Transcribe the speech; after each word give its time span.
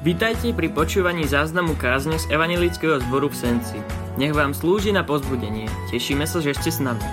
Vítajte 0.00 0.56
pri 0.56 0.72
počúvaní 0.72 1.28
záznamu 1.28 1.76
kázne 1.76 2.16
z 2.16 2.24
Evangelického 2.32 3.04
zboru 3.04 3.28
v 3.28 3.36
Senci. 3.36 3.76
Nech 4.16 4.32
vám 4.32 4.56
slúži 4.56 4.96
na 4.96 5.04
pozbudenie. 5.04 5.68
Tešíme 5.92 6.24
sa, 6.24 6.40
že 6.40 6.56
ste 6.56 6.72
s 6.72 6.80
nami. 6.80 7.04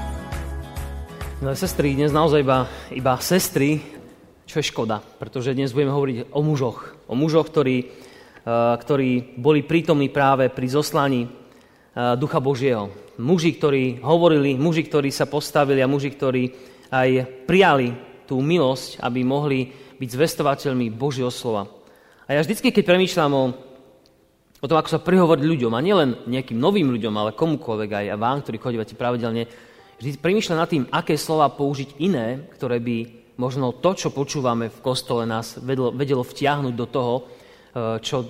Milé 1.44 1.52
sestry, 1.60 2.00
dnes 2.00 2.16
naozaj 2.16 2.48
iba, 2.48 2.64
iba 2.96 3.20
sestry, 3.20 3.84
čo 4.48 4.64
je 4.64 4.72
škoda, 4.72 5.04
pretože 5.04 5.52
dnes 5.52 5.76
budeme 5.76 5.92
hovoriť 5.92 6.32
o 6.32 6.40
mužoch. 6.40 6.96
O 7.12 7.20
mužoch, 7.20 7.52
ktorí, 7.52 7.92
uh, 7.92 8.80
ktorí 8.80 9.36
boli 9.36 9.68
prítomní 9.68 10.08
práve 10.08 10.48
pri 10.48 10.72
zoslaní 10.72 11.28
uh, 11.28 12.16
Ducha 12.16 12.40
Božieho. 12.40 12.88
Muži, 13.20 13.52
ktorí 13.60 14.00
hovorili, 14.00 14.56
muži, 14.56 14.88
ktorí 14.88 15.12
sa 15.12 15.28
postavili 15.28 15.84
a 15.84 15.92
muži, 15.92 16.16
ktorí 16.16 16.56
aj 16.88 17.44
prijali 17.44 17.92
tú 18.24 18.40
milosť, 18.40 19.04
aby 19.04 19.28
mohli 19.28 19.76
byť 19.76 20.08
zvestovateľmi 20.08 20.88
Božieho 20.88 21.28
slova. 21.28 21.77
A 22.28 22.36
ja 22.36 22.44
vždycky, 22.44 22.76
keď 22.76 22.84
premýšľam 22.84 23.32
o, 23.32 23.44
o 24.60 24.68
tom, 24.68 24.76
ako 24.76 24.92
sa 24.92 25.00
prihovoriť 25.00 25.44
ľuďom, 25.48 25.72
a 25.72 25.80
nielen 25.80 26.28
nejakým 26.28 26.60
novým 26.60 26.92
ľuďom, 26.92 27.16
ale 27.16 27.32
komukoľvek 27.32 27.90
aj 28.12 28.20
vám, 28.20 28.44
ktorí 28.44 28.60
chodívate 28.60 29.00
pravidelne, 29.00 29.48
vždy 29.96 30.20
premýšľam 30.20 30.60
nad 30.60 30.68
tým, 30.68 30.84
aké 30.92 31.16
slova 31.16 31.48
použiť 31.56 31.96
iné, 32.04 32.52
ktoré 32.52 32.84
by 32.84 32.98
možno 33.40 33.72
to, 33.80 33.96
čo 33.96 34.12
počúvame 34.12 34.68
v 34.68 34.80
kostole, 34.84 35.24
nás 35.24 35.56
vedlo, 35.64 35.96
vedelo 35.96 36.26
vtiahnuť 36.26 36.74
do 36.76 36.88
toho, 36.92 37.14
e, 37.16 37.24
čo 38.04 38.28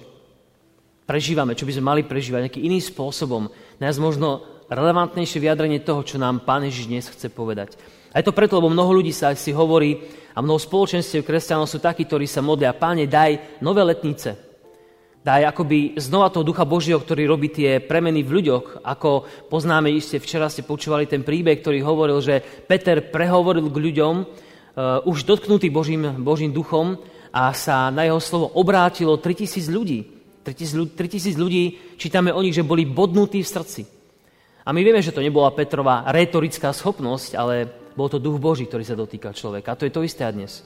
prežívame, 1.10 1.58
čo 1.58 1.66
by 1.66 1.74
sme 1.74 1.90
mali 1.90 2.02
prežívať 2.04 2.52
nejakým 2.52 2.68
iným 2.70 2.84
spôsobom. 2.84 3.50
Nás 3.82 3.98
možno 3.98 4.46
relevantnejšie 4.68 5.40
vyjadrenie 5.42 5.82
toho, 5.82 6.04
čo 6.04 6.20
nám 6.20 6.44
Pán 6.44 6.68
Ježiš 6.68 6.86
dnes 6.92 7.08
chce 7.08 7.32
povedať. 7.32 7.80
A 8.12 8.20
je 8.20 8.28
to 8.28 8.36
preto, 8.36 8.60
lebo 8.60 8.70
mnoho 8.70 9.00
ľudí 9.00 9.16
sa 9.16 9.32
si 9.34 9.56
hovorí, 9.56 10.04
a 10.38 10.46
mnoho 10.46 10.62
spoločenstiev 10.62 11.26
kresťanov 11.26 11.66
sú 11.66 11.82
takí, 11.82 12.06
ktorí 12.06 12.30
sa 12.30 12.46
modlia, 12.46 12.78
páne, 12.78 13.10
daj 13.10 13.58
nové 13.66 13.82
letnice. 13.82 14.38
Daj 15.26 15.50
akoby 15.50 15.98
znova 15.98 16.30
toho 16.30 16.46
Ducha 16.46 16.62
Božieho, 16.62 17.02
ktorý 17.02 17.26
robí 17.26 17.50
tie 17.50 17.82
premeny 17.82 18.22
v 18.22 18.38
ľuďoch. 18.38 18.86
Ako 18.86 19.26
poznáme, 19.50 19.90
iste 19.90 20.22
včera 20.22 20.46
ste 20.46 20.62
počúvali 20.62 21.10
ten 21.10 21.26
príbeh, 21.26 21.58
ktorý 21.58 21.82
hovoril, 21.82 22.22
že 22.22 22.38
Peter 22.70 23.02
prehovoril 23.02 23.66
k 23.66 23.82
ľuďom, 23.82 24.14
uh, 24.22 25.10
už 25.10 25.26
dotknutý 25.26 25.74
Božím, 25.74 26.22
Božím 26.22 26.54
duchom 26.54 27.02
a 27.34 27.50
sa 27.58 27.90
na 27.90 28.06
jeho 28.06 28.22
slovo 28.22 28.54
obrátilo 28.54 29.18
3000 29.18 29.74
ľudí. 29.74 30.00
3000 30.46 31.34
ľudí, 31.34 31.98
čítame 31.98 32.30
o 32.30 32.40
nich, 32.40 32.56
že 32.56 32.64
boli 32.64 32.86
bodnutí 32.86 33.42
v 33.42 33.52
srdci. 33.52 33.82
A 34.64 34.72
my 34.72 34.80
vieme, 34.86 35.02
že 35.02 35.12
to 35.12 35.26
nebola 35.26 35.52
Petrova 35.52 36.08
retorická 36.08 36.72
schopnosť, 36.72 37.32
ale 37.36 37.87
bol 37.98 38.14
to 38.14 38.22
duch 38.22 38.38
Boží, 38.38 38.70
ktorý 38.70 38.86
sa 38.86 38.94
dotýka 38.94 39.34
človeka. 39.34 39.74
A 39.74 39.80
to 39.82 39.90
je 39.90 39.94
to 39.98 40.06
isté 40.06 40.22
a 40.22 40.30
dnes. 40.30 40.62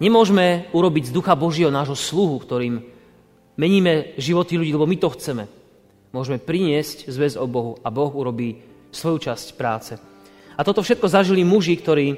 Nemôžeme 0.00 0.72
urobiť 0.72 1.12
z 1.12 1.14
ducha 1.14 1.36
Božieho 1.36 1.68
nášho 1.68 1.92
sluhu, 1.92 2.40
ktorým 2.40 2.80
meníme 3.60 4.16
životy 4.16 4.56
ľudí, 4.56 4.72
lebo 4.72 4.88
my 4.88 4.96
to 4.96 5.12
chceme. 5.12 5.44
Môžeme 6.10 6.40
priniesť 6.40 7.12
zväz 7.12 7.36
o 7.36 7.44
Bohu 7.44 7.76
a 7.84 7.92
Boh 7.92 8.08
urobí 8.16 8.64
svoju 8.88 9.28
časť 9.28 9.46
práce. 9.60 9.92
A 10.56 10.64
toto 10.64 10.80
všetko 10.80 11.04
zažili 11.04 11.44
muži, 11.44 11.76
ktorí 11.76 12.16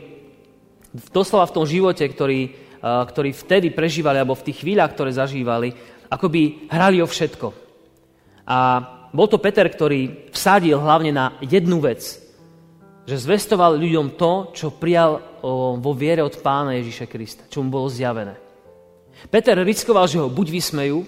doslova 1.11 1.51
v 1.51 1.55
tom 1.57 1.65
živote, 1.67 2.07
ktorí, 2.07 2.41
ktorí 2.85 3.31
vtedy 3.35 3.75
prežívali, 3.75 4.23
alebo 4.23 4.39
v 4.39 4.47
tých 4.47 4.63
chvíľach, 4.63 4.95
ktoré 4.95 5.11
zažívali, 5.11 5.75
akoby 6.07 6.71
hrali 6.71 7.03
o 7.03 7.09
všetko. 7.09 7.49
A 8.47 8.59
bol 9.11 9.27
to 9.27 9.41
Peter, 9.41 9.67
ktorý 9.67 10.31
vsadil 10.31 10.79
hlavne 10.79 11.11
na 11.11 11.35
jednu 11.43 11.81
vec 11.83 12.26
že 13.07 13.23
zvestoval 13.23 13.79
ľuďom 13.79 14.19
to, 14.19 14.51
čo 14.51 14.75
prijal 14.75 15.39
vo 15.79 15.93
viere 15.95 16.27
od 16.27 16.35
pána 16.43 16.75
Ježiša 16.75 17.07
Krista, 17.07 17.47
čo 17.47 17.63
mu 17.63 17.71
bolo 17.71 17.87
zjavené. 17.87 18.35
Peter 19.31 19.55
riskoval, 19.63 20.11
že 20.11 20.19
ho 20.19 20.27
buď 20.27 20.47
vysmejú, 20.51 21.07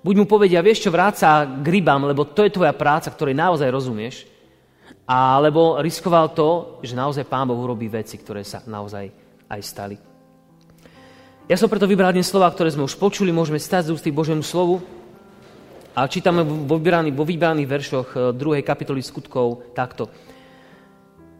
buď 0.00 0.14
mu 0.14 0.24
povedia, 0.30 0.62
vieš 0.62 0.86
čo, 0.86 0.94
vráť 0.94 1.14
sa 1.18 1.42
k 1.42 1.66
rybám, 1.66 2.06
lebo 2.06 2.22
to 2.22 2.46
je 2.46 2.54
tvoja 2.54 2.70
práca, 2.70 3.10
ktorej 3.10 3.34
naozaj 3.34 3.66
rozumieš, 3.66 4.30
alebo 5.10 5.82
riskoval 5.82 6.30
to, 6.32 6.78
že 6.86 6.94
naozaj 6.94 7.26
pán 7.26 7.50
Boh 7.50 7.58
urobí 7.58 7.90
veci, 7.90 8.14
ktoré 8.14 8.46
sa 8.46 8.62
naozaj 8.62 9.10
aj 9.50 9.60
stali. 9.60 9.96
Ja 11.48 11.56
som 11.56 11.66
preto 11.66 11.88
vybral 11.88 12.12
dnes 12.12 12.28
slova, 12.28 12.52
ktoré 12.52 12.70
sme 12.70 12.84
už 12.86 12.94
počuli, 13.00 13.32
môžeme 13.32 13.58
stať 13.58 13.88
z 13.88 13.92
ústy 13.96 14.12
Božiemu 14.12 14.44
slovu 14.44 14.84
a 15.96 16.04
čítame 16.06 16.44
vo 16.44 16.76
vybraných, 16.76 17.16
vo 17.16 17.24
vybraných 17.24 17.66
veršoch 17.66 18.08
2. 18.36 18.62
kapitoly 18.62 19.00
skutkov 19.00 19.74
takto. 19.74 20.12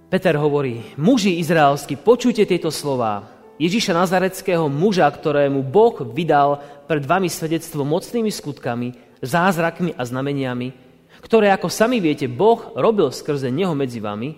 Peter 0.08 0.32
hovorí, 0.40 0.80
muži 0.96 1.36
izraelskí, 1.36 2.00
počujte 2.00 2.48
tieto 2.48 2.72
slova. 2.72 3.28
Ježíša 3.60 3.92
Nazareckého 3.92 4.64
muža, 4.72 5.04
ktorému 5.04 5.60
Boh 5.60 6.00
vydal 6.00 6.64
pred 6.88 7.04
vami 7.04 7.28
svedectvo 7.28 7.84
mocnými 7.84 8.32
skutkami, 8.32 8.96
zázrakmi 9.20 9.92
a 9.92 10.02
znameniami, 10.08 10.72
ktoré, 11.20 11.52
ako 11.52 11.68
sami 11.68 12.00
viete, 12.00 12.24
Boh 12.24 12.72
robil 12.72 13.12
skrze 13.12 13.52
Neho 13.52 13.76
medzi 13.76 14.00
vami, 14.00 14.32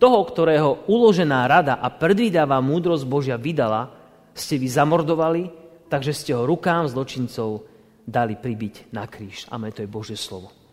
toho, 0.00 0.24
ktorého 0.24 0.88
uložená 0.88 1.52
rada 1.52 1.76
a 1.76 1.92
predvídavá 1.92 2.64
múdrosť 2.64 3.04
Božia 3.04 3.36
vydala, 3.36 3.92
ste 4.32 4.56
vy 4.56 4.72
zamordovali, 4.72 5.52
takže 5.92 6.16
ste 6.16 6.32
ho 6.32 6.48
rukám 6.48 6.88
zločincov 6.88 7.68
dali 8.08 8.40
pribiť 8.40 8.88
na 8.96 9.04
kríž. 9.04 9.52
Amen, 9.52 9.68
to 9.68 9.84
je 9.84 9.92
Božie 9.92 10.16
slovo. 10.16 10.63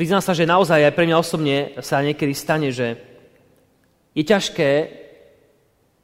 Priznám 0.00 0.24
sa, 0.24 0.32
že 0.32 0.48
naozaj 0.48 0.80
aj 0.80 0.96
pre 0.96 1.04
mňa 1.04 1.20
osobne 1.20 1.76
sa 1.84 2.00
niekedy 2.00 2.32
stane, 2.32 2.72
že 2.72 2.96
je 4.16 4.24
ťažké 4.24 4.96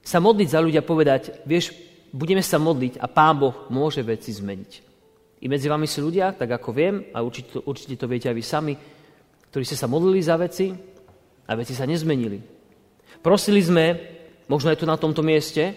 sa 0.05 0.21
modliť 0.21 0.49
za 0.53 0.61
ľudia 0.61 0.85
a 0.85 0.91
povedať, 0.93 1.41
vieš, 1.49 1.73
budeme 2.13 2.45
sa 2.45 2.61
modliť 2.61 3.01
a 3.01 3.09
Pán 3.09 3.41
Boh 3.41 3.57
môže 3.73 4.05
veci 4.05 4.37
zmeniť. 4.37 4.73
I 5.41 5.49
medzi 5.49 5.73
vami 5.73 5.89
sú 5.89 6.05
ľudia, 6.13 6.37
tak 6.37 6.45
ako 6.45 6.77
viem, 6.77 7.09
a 7.17 7.25
určite, 7.25 7.57
určite 7.65 7.97
to 7.97 8.05
viete 8.05 8.29
aj 8.29 8.37
vy 8.37 8.45
sami, 8.45 8.75
ktorí 9.49 9.65
ste 9.65 9.81
sa 9.81 9.89
modlili 9.89 10.21
za 10.21 10.37
veci 10.37 10.77
a 11.49 11.57
veci 11.57 11.73
sa 11.73 11.89
nezmenili. 11.89 12.45
Prosili 13.25 13.65
sme, 13.65 13.97
možno 14.45 14.77
aj 14.77 14.77
tu 14.77 14.85
na 14.85 15.01
tomto 15.01 15.25
mieste, 15.25 15.73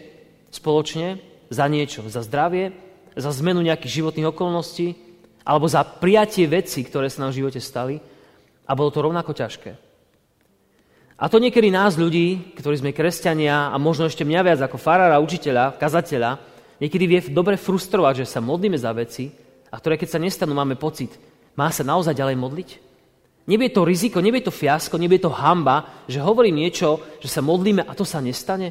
spoločne, 0.52 1.24
za 1.47 1.63
niečo, 1.72 2.03
za 2.12 2.19
zdravie, 2.28 2.75
za 3.16 3.31
zmenu 3.31 3.63
nejakých 3.63 4.03
životných 4.03 4.28
okolností, 4.35 5.09
alebo 5.49 5.65
za 5.65 5.81
prijatie 5.81 6.45
veci, 6.45 6.85
ktoré 6.85 7.09
sa 7.09 7.25
nám 7.25 7.33
v 7.33 7.41
živote 7.41 7.57
stali 7.57 7.97
a 8.69 8.71
bolo 8.77 8.93
to 8.93 9.01
rovnako 9.01 9.33
ťažké. 9.33 9.73
A 11.19 11.25
to 11.25 11.41
niekedy 11.41 11.73
nás 11.73 11.97
ľudí, 11.97 12.53
ktorí 12.53 12.77
sme 12.77 12.93
kresťania 12.93 13.73
a 13.73 13.75
možno 13.81 14.05
ešte 14.05 14.21
mňa 14.21 14.45
viac 14.45 14.59
ako 14.61 14.77
farára, 14.77 15.17
učiteľa, 15.17 15.81
kazateľa, 15.81 16.37
niekedy 16.77 17.03
vie 17.09 17.19
dobre 17.33 17.57
frustrovať, 17.57 18.23
že 18.23 18.29
sa 18.29 18.45
modlíme 18.45 18.77
za 18.77 18.93
veci 18.93 19.33
a 19.73 19.75
ktoré 19.81 19.97
keď 19.97 20.09
sa 20.15 20.21
nestanú, 20.21 20.53
máme 20.53 20.77
pocit, 20.77 21.17
má 21.57 21.73
sa 21.73 21.81
naozaj 21.81 22.13
ďalej 22.13 22.37
modliť? 22.37 22.69
Nebie 23.49 23.73
to 23.73 23.81
riziko, 23.81 24.21
nebie 24.21 24.45
to 24.45 24.53
fiasko, 24.53 25.01
nebie 25.01 25.17
to 25.17 25.33
hamba, 25.33 26.05
že 26.05 26.21
hovorím 26.21 26.61
niečo, 26.61 27.01
že 27.17 27.25
sa 27.25 27.41
modlíme 27.41 27.81
a 27.81 27.97
to 27.97 28.05
sa 28.05 28.21
nestane? 28.21 28.69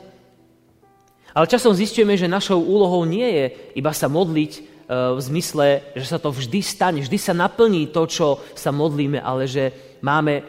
Ale 1.34 1.50
časom 1.50 1.74
zistujeme, 1.74 2.14
že 2.14 2.30
našou 2.30 2.62
úlohou 2.62 3.02
nie 3.02 3.26
je 3.26 3.44
iba 3.74 3.90
sa 3.90 4.06
modliť 4.06 4.77
v 4.88 5.20
zmysle, 5.20 5.84
že 5.92 6.06
sa 6.08 6.16
to 6.16 6.32
vždy 6.32 6.64
stane, 6.64 7.04
vždy 7.04 7.18
sa 7.20 7.36
naplní 7.36 7.92
to, 7.92 8.08
čo 8.08 8.40
sa 8.56 8.72
modlíme, 8.72 9.20
ale 9.20 9.44
že 9.44 9.68
máme 10.00 10.40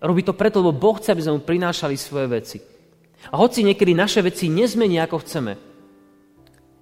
robiť 0.00 0.24
to 0.32 0.34
preto, 0.34 0.64
lebo 0.64 0.72
Boh 0.72 0.96
chce, 0.96 1.12
aby 1.12 1.20
sme 1.20 1.36
mu 1.36 1.42
prinášali 1.44 1.96
svoje 2.00 2.26
veci. 2.32 2.58
A 3.28 3.36
hoci 3.36 3.60
niekedy 3.60 3.92
naše 3.92 4.24
veci 4.24 4.48
nezmení, 4.48 4.96
ako 4.96 5.16
chceme, 5.20 5.52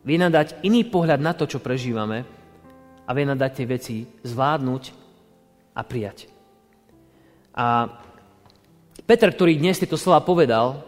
vie 0.06 0.16
nám 0.20 0.38
dať 0.38 0.62
iný 0.62 0.86
pohľad 0.86 1.18
na 1.18 1.34
to, 1.34 1.50
čo 1.50 1.58
prežívame 1.58 2.22
a 3.02 3.10
vie 3.10 3.24
nám 3.26 3.42
dať 3.42 3.52
tie 3.58 3.66
veci 3.66 3.94
zvládnuť 4.22 4.82
a 5.74 5.80
prijať. 5.82 6.30
A 7.58 7.90
Peter, 9.02 9.34
ktorý 9.34 9.58
dnes 9.58 9.82
tieto 9.82 9.98
slova 9.98 10.22
povedal, 10.22 10.78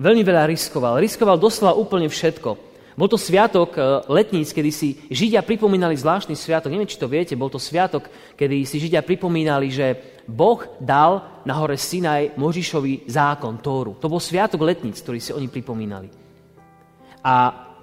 veľmi 0.00 0.24
veľa 0.24 0.48
riskoval. 0.48 0.96
Riskoval 0.96 1.36
doslova 1.36 1.76
úplne 1.76 2.08
všetko. 2.08 2.69
Bol 3.00 3.08
to 3.08 3.16
sviatok 3.16 3.80
e, 3.80 4.04
letníc, 4.12 4.52
kedy 4.52 4.68
si 4.68 4.92
Židia 5.08 5.40
pripomínali 5.40 5.96
zvláštny 5.96 6.36
sviatok. 6.36 6.68
Neviem, 6.68 6.84
či 6.84 7.00
to 7.00 7.08
viete, 7.08 7.32
bol 7.32 7.48
to 7.48 7.56
sviatok, 7.56 8.12
kedy 8.36 8.68
si 8.68 8.76
Židia 8.76 9.00
pripomínali, 9.00 9.72
že 9.72 10.20
Boh 10.28 10.60
dal 10.76 11.40
na 11.48 11.56
hore 11.56 11.80
Sinaj 11.80 12.36
Možišovi 12.36 13.08
zákon, 13.08 13.56
Tóru. 13.64 13.96
To 14.04 14.12
bol 14.12 14.20
sviatok 14.20 14.60
letníc, 14.68 15.00
ktorý 15.00 15.16
si 15.16 15.32
oni 15.32 15.48
pripomínali. 15.48 16.12
A 17.24 17.34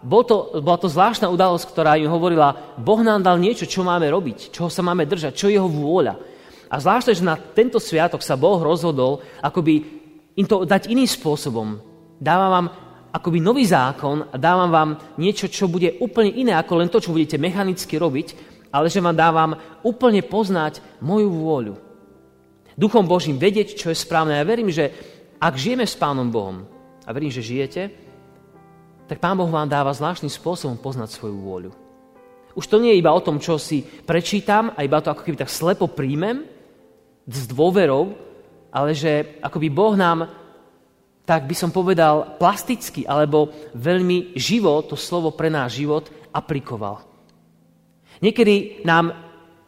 bol 0.06 0.22
to, 0.22 0.62
bola 0.62 0.78
to 0.78 0.86
zvláštna 0.86 1.34
udalosť, 1.34 1.66
ktorá 1.74 1.98
im 1.98 2.14
hovorila, 2.14 2.78
Boh 2.78 3.02
nám 3.02 3.25
dal 3.25 3.42
niečo, 3.42 3.66
čo 3.66 3.81
máme 3.81 4.06
robiť, 4.14 4.54
čoho 4.54 4.69
sa 4.69 4.86
máme 4.86 5.10
držať, 5.10 5.34
čo 5.34 5.50
je 5.50 5.58
jeho 5.58 5.66
vôľa. 5.66 6.14
A 6.69 6.78
zvláštne, 6.78 7.18
že 7.18 7.25
na 7.25 7.42
tento 7.42 7.81
sviatok 7.81 8.22
sa 8.22 8.38
Boh 8.38 8.62
rozhodol 8.62 9.25
akoby 9.42 9.81
im 10.38 10.46
to 10.46 10.62
dať 10.62 10.94
iným 10.94 11.10
spôsobom. 11.10 11.81
Dáva 12.22 12.54
vám 12.54 12.87
akoby 13.18 13.42
nový 13.42 13.66
zákon 13.66 14.30
a 14.30 14.36
dávam 14.38 14.69
vám 14.69 14.90
niečo, 15.18 15.50
čo 15.50 15.66
bude 15.66 15.98
úplne 15.98 16.30
iné 16.38 16.54
ako 16.54 16.74
len 16.78 16.90
to, 16.94 17.02
čo 17.02 17.10
budete 17.10 17.42
mechanicky 17.42 17.98
robiť, 17.98 18.28
ale 18.69 18.94
že 18.94 19.02
vám 19.02 19.18
dávam 19.18 19.58
úplne 19.81 20.22
poznať 20.22 21.02
moju 21.02 21.30
vôľu. 21.34 21.75
Duchom 22.78 23.10
Božím 23.10 23.42
vedieť, 23.42 23.74
čo 23.74 23.90
je 23.90 23.98
správne. 23.98 24.38
Ja 24.38 24.46
verím, 24.46 24.69
že 24.69 24.94
ak 25.42 25.58
žijeme 25.58 25.90
s 25.90 25.98
Pánom 25.98 26.30
Bohom, 26.30 26.78
a 27.08 27.10
verím, 27.16 27.31
že 27.31 27.42
žijete, 27.42 27.90
tak 29.08 29.24
Pán 29.24 29.40
Boh 29.40 29.48
vám 29.48 29.72
dáva 29.72 29.96
zvláštnym 29.96 30.28
spôsobom 30.28 30.75
poznať 30.75 31.16
svoju 31.16 31.40
vôľu. 31.40 31.72
Už 32.52 32.68
to 32.68 32.84
nie 32.84 32.92
je 32.92 33.00
iba 33.00 33.16
o 33.16 33.24
tom, 33.24 33.40
čo 33.40 33.56
si 33.56 33.80
prečítam 33.81 34.75
a 34.75 34.84
iba 34.84 35.00
to 35.00 35.08
ako 35.08 35.24
keby 35.24 35.40
tak 35.40 35.48
slepo 35.48 35.88
príjmem 35.88 36.44
s 37.24 37.48
dôverou, 37.48 38.12
ale 38.68 38.92
že 38.92 39.40
akoby 39.40 39.72
Boh 39.72 39.96
nám, 39.96 40.28
tak 41.27 41.44
by 41.44 41.51
som 41.51 41.75
povedal, 41.75 42.39
plasticky 42.39 43.03
alebo 43.03 43.51
veľmi 43.75 44.39
živo 44.39 44.79
to 44.88 44.95
slovo 44.95 45.35
pre 45.35 45.51
náš 45.51 45.83
život 45.83 46.07
aplikoval. 46.31 47.03
Niekedy 48.24 48.88
nám 48.88 49.12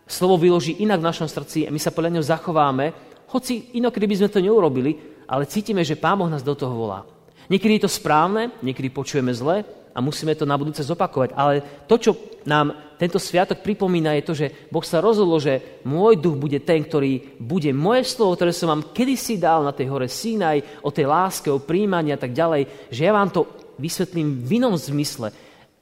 slovo 0.07 0.39
vyloží 0.39 0.79
inak 0.79 1.03
v 1.03 1.09
našom 1.11 1.27
srdci 1.27 1.67
a 1.67 1.73
my 1.75 1.77
sa 1.77 1.91
podľa 1.91 2.15
neho 2.15 2.23
zachováme, 2.23 2.95
hoci 3.29 3.75
inokedy 3.75 4.07
by 4.07 4.15
sme 4.23 4.29
to 4.31 4.39
neurobili, 4.39 4.95
ale 5.27 5.45
cítime, 5.45 5.83
že 5.83 5.99
Pán 5.99 6.17
Boh 6.17 6.31
nás 6.31 6.41
do 6.41 6.55
toho 6.55 6.71
volá. 6.71 7.03
Niekedy 7.51 7.77
je 7.77 7.83
to 7.85 7.91
správne, 7.91 8.55
niekedy 8.63 8.87
počujeme 8.89 9.35
zle, 9.35 9.67
a 9.99 10.05
musíme 10.05 10.31
to 10.31 10.47
na 10.47 10.55
budúce 10.55 10.79
zopakovať. 10.79 11.35
Ale 11.35 11.83
to, 11.83 11.99
čo 11.99 12.11
nám 12.47 12.95
tento 12.95 13.19
sviatok 13.19 13.59
pripomína, 13.59 14.15
je 14.15 14.23
to, 14.23 14.33
že 14.35 14.47
Boh 14.71 14.83
sa 14.87 15.03
rozhodol, 15.03 15.43
že 15.43 15.83
môj 15.83 16.15
duch 16.15 16.39
bude 16.39 16.63
ten, 16.63 16.87
ktorý 16.87 17.35
bude 17.35 17.75
moje 17.75 18.07
slovo, 18.07 18.39
ktoré 18.39 18.55
som 18.55 18.71
vám 18.71 18.95
kedysi 18.95 19.35
dal 19.35 19.67
na 19.67 19.75
tej 19.75 19.91
hore 19.91 20.07
Sinaj, 20.07 20.79
o 20.79 20.91
tej 20.91 21.11
láske, 21.11 21.51
o 21.51 21.59
príjmaní 21.59 22.15
a 22.15 22.19
tak 22.19 22.31
ďalej, 22.31 22.87
že 22.87 23.03
ja 23.03 23.11
vám 23.11 23.27
to 23.27 23.43
vysvetlím 23.75 24.39
v 24.39 24.63
inom 24.63 24.79
zmysle. 24.79 25.35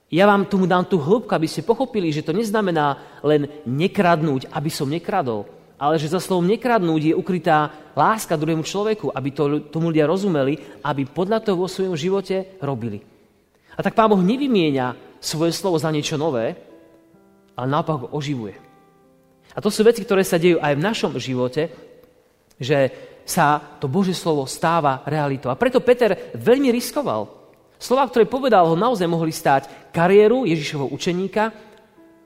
Ja 0.10 0.26
vám 0.26 0.50
tomu 0.50 0.66
dám 0.66 0.90
tú 0.90 0.98
hĺbku, 0.98 1.30
aby 1.30 1.46
ste 1.46 1.68
pochopili, 1.68 2.10
že 2.10 2.26
to 2.26 2.34
neznamená 2.34 2.98
len 3.22 3.46
nekradnúť, 3.70 4.50
aby 4.50 4.70
som 4.74 4.90
nekradol, 4.90 5.46
ale 5.78 6.00
že 6.02 6.10
za 6.10 6.24
slovom 6.24 6.48
nekradnúť 6.48 7.12
je 7.12 7.18
ukrytá 7.18 7.70
láska 7.92 8.40
druhému 8.40 8.64
človeku, 8.64 9.12
aby 9.12 9.30
to, 9.30 9.44
tomu 9.70 9.94
ľudia 9.94 10.10
rozumeli, 10.10 10.58
aby 10.82 11.04
podľa 11.06 11.44
toho 11.44 11.60
vo 11.60 11.68
svojom 11.68 11.94
živote 12.00 12.56
robili. 12.64 13.17
A 13.78 13.80
tak 13.86 13.94
Pán 13.94 14.10
Boh 14.10 14.20
nevymieňa 14.20 15.22
svoje 15.22 15.54
slovo 15.54 15.78
za 15.78 15.94
niečo 15.94 16.18
nové, 16.18 16.58
ale 17.54 17.68
naopak 17.70 18.06
ho 18.06 18.08
oživuje. 18.10 18.58
A 19.54 19.62
to 19.62 19.70
sú 19.70 19.86
veci, 19.86 20.02
ktoré 20.02 20.26
sa 20.26 20.42
dejú 20.42 20.58
aj 20.62 20.74
v 20.78 20.86
našom 20.86 21.12
živote, 21.18 21.70
že 22.58 22.90
sa 23.26 23.62
to 23.78 23.86
Božie 23.90 24.18
slovo 24.18 24.46
stáva 24.50 25.06
realitou. 25.06 25.50
A 25.50 25.60
preto 25.60 25.82
Peter 25.82 26.34
veľmi 26.34 26.74
riskoval. 26.74 27.30
Slova, 27.78 28.10
ktoré 28.10 28.26
povedal, 28.26 28.66
ho 28.66 28.78
naozaj 28.78 29.06
mohli 29.06 29.30
stáť 29.30 29.94
kariéru 29.94 30.50
Ježišovho 30.50 30.90
učeníka. 30.90 31.54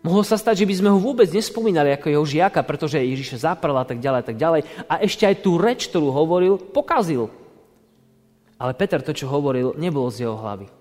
Mohlo 0.03 0.23
sa 0.23 0.39
stať, 0.39 0.63
že 0.63 0.69
by 0.69 0.75
sme 0.79 0.89
ho 0.91 0.99
vôbec 0.99 1.27
nespomínali 1.31 1.91
ako 1.91 2.07
jeho 2.07 2.25
žiaka, 2.25 2.63
pretože 2.63 2.99
Ježiša 2.99 3.51
zaprel 3.51 3.75
a 3.75 3.83
tak 3.83 3.99
ďalej 3.99 4.19
a 4.23 4.27
tak 4.27 4.37
ďalej. 4.39 4.61
A 4.87 4.93
ešte 5.03 5.27
aj 5.27 5.43
tú 5.43 5.59
reč, 5.59 5.91
ktorú 5.91 6.09
hovoril, 6.15 6.57
pokazil. 6.57 7.27
Ale 8.55 8.77
Peter 8.77 9.03
to, 9.03 9.11
čo 9.11 9.27
hovoril, 9.27 9.75
nebolo 9.75 10.07
z 10.07 10.25
jeho 10.25 10.37
hlavy. 10.37 10.80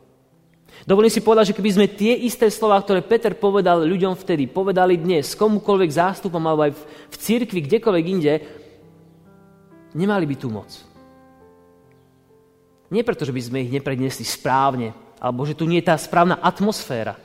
Dovolím 0.89 1.13
si 1.13 1.21
povedať, 1.21 1.53
že 1.53 1.57
keby 1.57 1.71
sme 1.77 1.87
tie 1.93 2.17
isté 2.25 2.49
slova, 2.49 2.81
ktoré 2.81 3.05
Peter 3.05 3.37
povedal 3.37 3.85
ľuďom 3.85 4.17
vtedy, 4.17 4.49
povedali 4.49 4.97
dnes, 4.97 5.37
komukoľvek 5.37 5.91
zástupom 5.93 6.41
alebo 6.41 6.65
aj 6.65 6.73
v, 6.73 6.81
v 6.89 7.17
cirkvi, 7.21 7.61
kdekoľvek 7.69 8.05
inde, 8.09 8.35
nemali 9.93 10.25
by 10.25 10.37
tú 10.41 10.49
moc. 10.49 10.71
Nie 12.89 13.05
preto, 13.05 13.29
že 13.29 13.35
by 13.37 13.43
sme 13.45 13.63
ich 13.69 13.75
nepredniesli 13.77 14.25
správne, 14.25 14.97
alebo 15.21 15.45
že 15.45 15.55
tu 15.55 15.69
nie 15.69 15.85
je 15.85 15.93
tá 15.93 15.97
správna 16.01 16.41
atmosféra, 16.41 17.21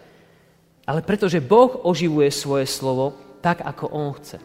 ale 0.85 1.01
preto, 1.01 1.25
že 1.25 1.41
Boh 1.41 1.81
oživuje 1.87 2.29
svoje 2.29 2.69
slovo 2.69 3.17
tak, 3.39 3.63
ako 3.63 3.89
On 3.89 4.13
chce. 4.13 4.37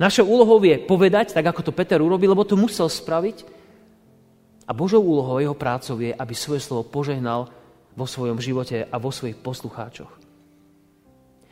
Našou 0.00 0.26
úlohou 0.26 0.58
je 0.64 0.80
povedať, 0.80 1.36
tak 1.36 1.46
ako 1.46 1.70
to 1.70 1.76
Peter 1.76 2.00
urobil, 2.00 2.32
lebo 2.32 2.48
to 2.48 2.58
musel 2.58 2.88
spraviť. 2.88 3.46
A 4.66 4.72
Božou 4.72 5.02
úlohou, 5.02 5.42
jeho 5.42 5.54
prácou 5.54 5.98
je, 5.98 6.14
aby 6.14 6.34
svoje 6.34 6.62
slovo 6.62 6.86
požehnal 6.86 7.50
vo 8.00 8.08
svojom 8.08 8.40
živote 8.40 8.88
a 8.88 8.96
vo 8.96 9.12
svojich 9.12 9.36
poslucháčoch. 9.36 10.08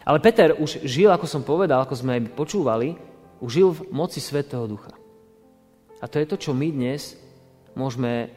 Ale 0.08 0.24
Peter 0.24 0.56
už 0.56 0.88
žil, 0.88 1.12
ako 1.12 1.28
som 1.28 1.44
povedal, 1.44 1.84
ako 1.84 1.92
sme 1.92 2.16
aj 2.16 2.32
počúvali, 2.32 2.96
už 3.44 3.50
žil 3.52 3.68
v 3.76 3.92
moci 3.92 4.24
Svetého 4.24 4.64
Ducha. 4.64 4.96
A 6.00 6.08
to 6.08 6.16
je 6.16 6.24
to, 6.24 6.40
čo 6.40 6.56
my 6.56 6.72
dnes 6.72 7.20
môžeme 7.76 8.32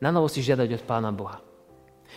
na 0.00 0.08
novo 0.08 0.26
si 0.26 0.40
žiadať 0.40 0.80
od 0.80 0.82
Pána 0.88 1.12
Boha. 1.12 1.44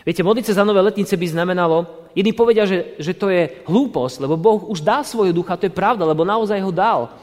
Viete, 0.08 0.24
modliť 0.24 0.52
sa 0.52 0.64
za 0.64 0.68
nové 0.68 0.80
letnice 0.80 1.14
by 1.16 1.28
znamenalo, 1.28 2.08
jedni 2.16 2.34
povedia, 2.34 2.64
že, 2.68 2.96
že 2.98 3.14
to 3.16 3.28
je 3.28 3.64
hlúposť, 3.68 4.24
lebo 4.24 4.40
Boh 4.40 4.64
už 4.72 4.82
dá 4.82 5.04
svojho 5.04 5.36
ducha, 5.36 5.60
to 5.60 5.68
je 5.68 5.76
pravda, 5.76 6.08
lebo 6.08 6.28
naozaj 6.28 6.60
ho 6.60 6.72
dal. 6.74 7.14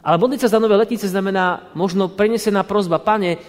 Ale 0.00 0.16
modliť 0.22 0.46
sa 0.46 0.56
za 0.56 0.62
nové 0.62 0.78
letnice 0.78 1.10
znamená 1.10 1.74
možno 1.74 2.06
prenesená 2.06 2.62
prozba, 2.62 3.02
pane, 3.02 3.42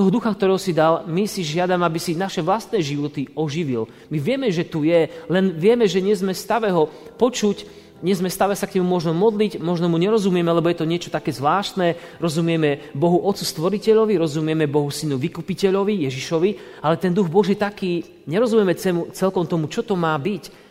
toho 0.00 0.08
ducha, 0.08 0.32
ktorého 0.32 0.56
si 0.56 0.72
dal, 0.72 1.04
my 1.04 1.28
si 1.28 1.44
žiadam, 1.44 1.84
aby 1.84 2.00
si 2.00 2.16
naše 2.16 2.40
vlastné 2.40 2.80
životy 2.80 3.28
oživil. 3.36 3.84
My 4.08 4.16
vieme, 4.16 4.48
že 4.48 4.64
tu 4.64 4.80
je, 4.88 5.12
len 5.28 5.52
vieme, 5.52 5.84
že 5.84 6.00
nie 6.00 6.16
sme 6.16 6.32
stave 6.32 6.72
ho 6.72 6.88
počuť, 7.20 7.68
nie 8.00 8.16
sme 8.16 8.32
stave 8.32 8.56
sa 8.56 8.64
k 8.64 8.80
nemu 8.80 8.88
možno 8.88 9.12
modliť, 9.12 9.60
možno 9.60 9.92
mu 9.92 10.00
nerozumieme, 10.00 10.48
lebo 10.48 10.72
je 10.72 10.80
to 10.80 10.88
niečo 10.88 11.12
také 11.12 11.36
zvláštne. 11.36 12.00
Rozumieme 12.16 12.88
Bohu 12.96 13.20
Otcu 13.28 13.44
Stvoriteľovi, 13.44 14.16
rozumieme 14.16 14.64
Bohu 14.64 14.88
Synu 14.88 15.20
Vykupiteľovi, 15.20 16.08
Ježišovi, 16.08 16.80
ale 16.80 16.96
ten 16.96 17.12
duch 17.12 17.28
Boží 17.28 17.60
taký, 17.60 18.24
nerozumieme 18.24 18.72
celkom 19.12 19.44
tomu, 19.44 19.68
čo 19.68 19.84
to 19.84 20.00
má 20.00 20.16
byť. 20.16 20.69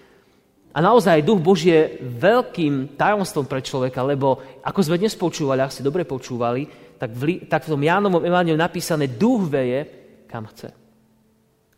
A 0.69 0.85
naozaj 0.85 1.25
duch 1.25 1.41
Boží 1.41 1.73
je 1.73 1.97
veľkým 2.05 2.93
tajomstvom 2.93 3.49
pre 3.49 3.65
človeka, 3.65 4.05
lebo 4.05 4.37
ako 4.61 4.79
sme 4.85 5.01
dnes 5.01 5.17
počúvali, 5.17 5.65
ak 5.65 5.73
ste 5.73 5.87
dobre 5.87 6.05
počúvali, 6.05 6.69
tak 7.01 7.09
v, 7.15 7.47
tak 7.49 7.65
v 7.65 7.71
tom 7.73 7.81
Jánovom 7.81 8.21
evaneliu 8.21 8.59
napísané, 8.59 9.09
duch 9.09 9.49
veje, 9.49 9.87
kam 10.29 10.45
chce. 10.45 10.69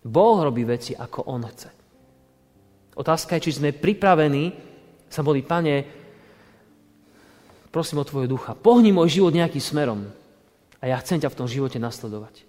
Boh 0.03 0.38
robí 0.43 0.67
veci, 0.67 0.91
ako 0.97 1.29
on 1.29 1.45
chce. 1.47 1.69
Otázka 2.97 3.39
je, 3.39 3.47
či 3.47 3.63
sme 3.63 3.71
pripravení 3.71 4.51
sa 5.07 5.23
boli, 5.23 5.39
pane, 5.45 5.88
prosím 7.71 8.03
o 8.03 8.07
tvoju 8.07 8.27
ducha, 8.27 8.57
pohni 8.59 8.91
môj 8.91 9.21
život 9.21 9.31
nejakým 9.31 9.63
smerom 9.63 10.11
a 10.81 10.83
ja 10.91 10.99
chcem 10.99 11.21
ťa 11.21 11.31
v 11.31 11.38
tom 11.39 11.47
živote 11.47 11.79
nasledovať. 11.79 12.43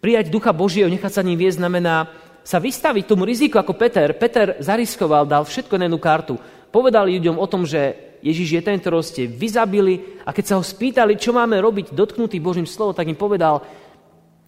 Prijať 0.00 0.32
ducha 0.32 0.56
Božieho, 0.56 0.88
nechať 0.88 1.12
sa 1.12 1.26
ním 1.26 1.36
viesť, 1.36 1.60
znamená 1.60 2.08
sa 2.44 2.58
vystaviť 2.58 3.04
tomu 3.04 3.28
riziku 3.28 3.60
ako 3.60 3.76
Peter. 3.76 4.16
Peter 4.16 4.56
zariskoval, 4.58 5.28
dal 5.28 5.44
všetko 5.44 5.74
na 5.76 5.86
jednu 5.86 6.00
kartu. 6.00 6.34
Povedal 6.70 7.10
ľuďom 7.10 7.36
o 7.36 7.46
tom, 7.50 7.66
že 7.66 8.10
Ježiš 8.20 8.60
je 8.60 8.62
ten, 8.62 8.76
ktorého 8.76 9.00
ste 9.00 9.24
vyzabili 9.24 10.20
a 10.24 10.30
keď 10.30 10.44
sa 10.44 10.54
ho 10.60 10.64
spýtali, 10.64 11.16
čo 11.16 11.32
máme 11.32 11.56
robiť 11.56 11.96
dotknutý 11.96 12.36
Božím 12.38 12.68
slovom, 12.68 12.92
tak 12.92 13.08
im 13.08 13.16
povedal, 13.16 13.64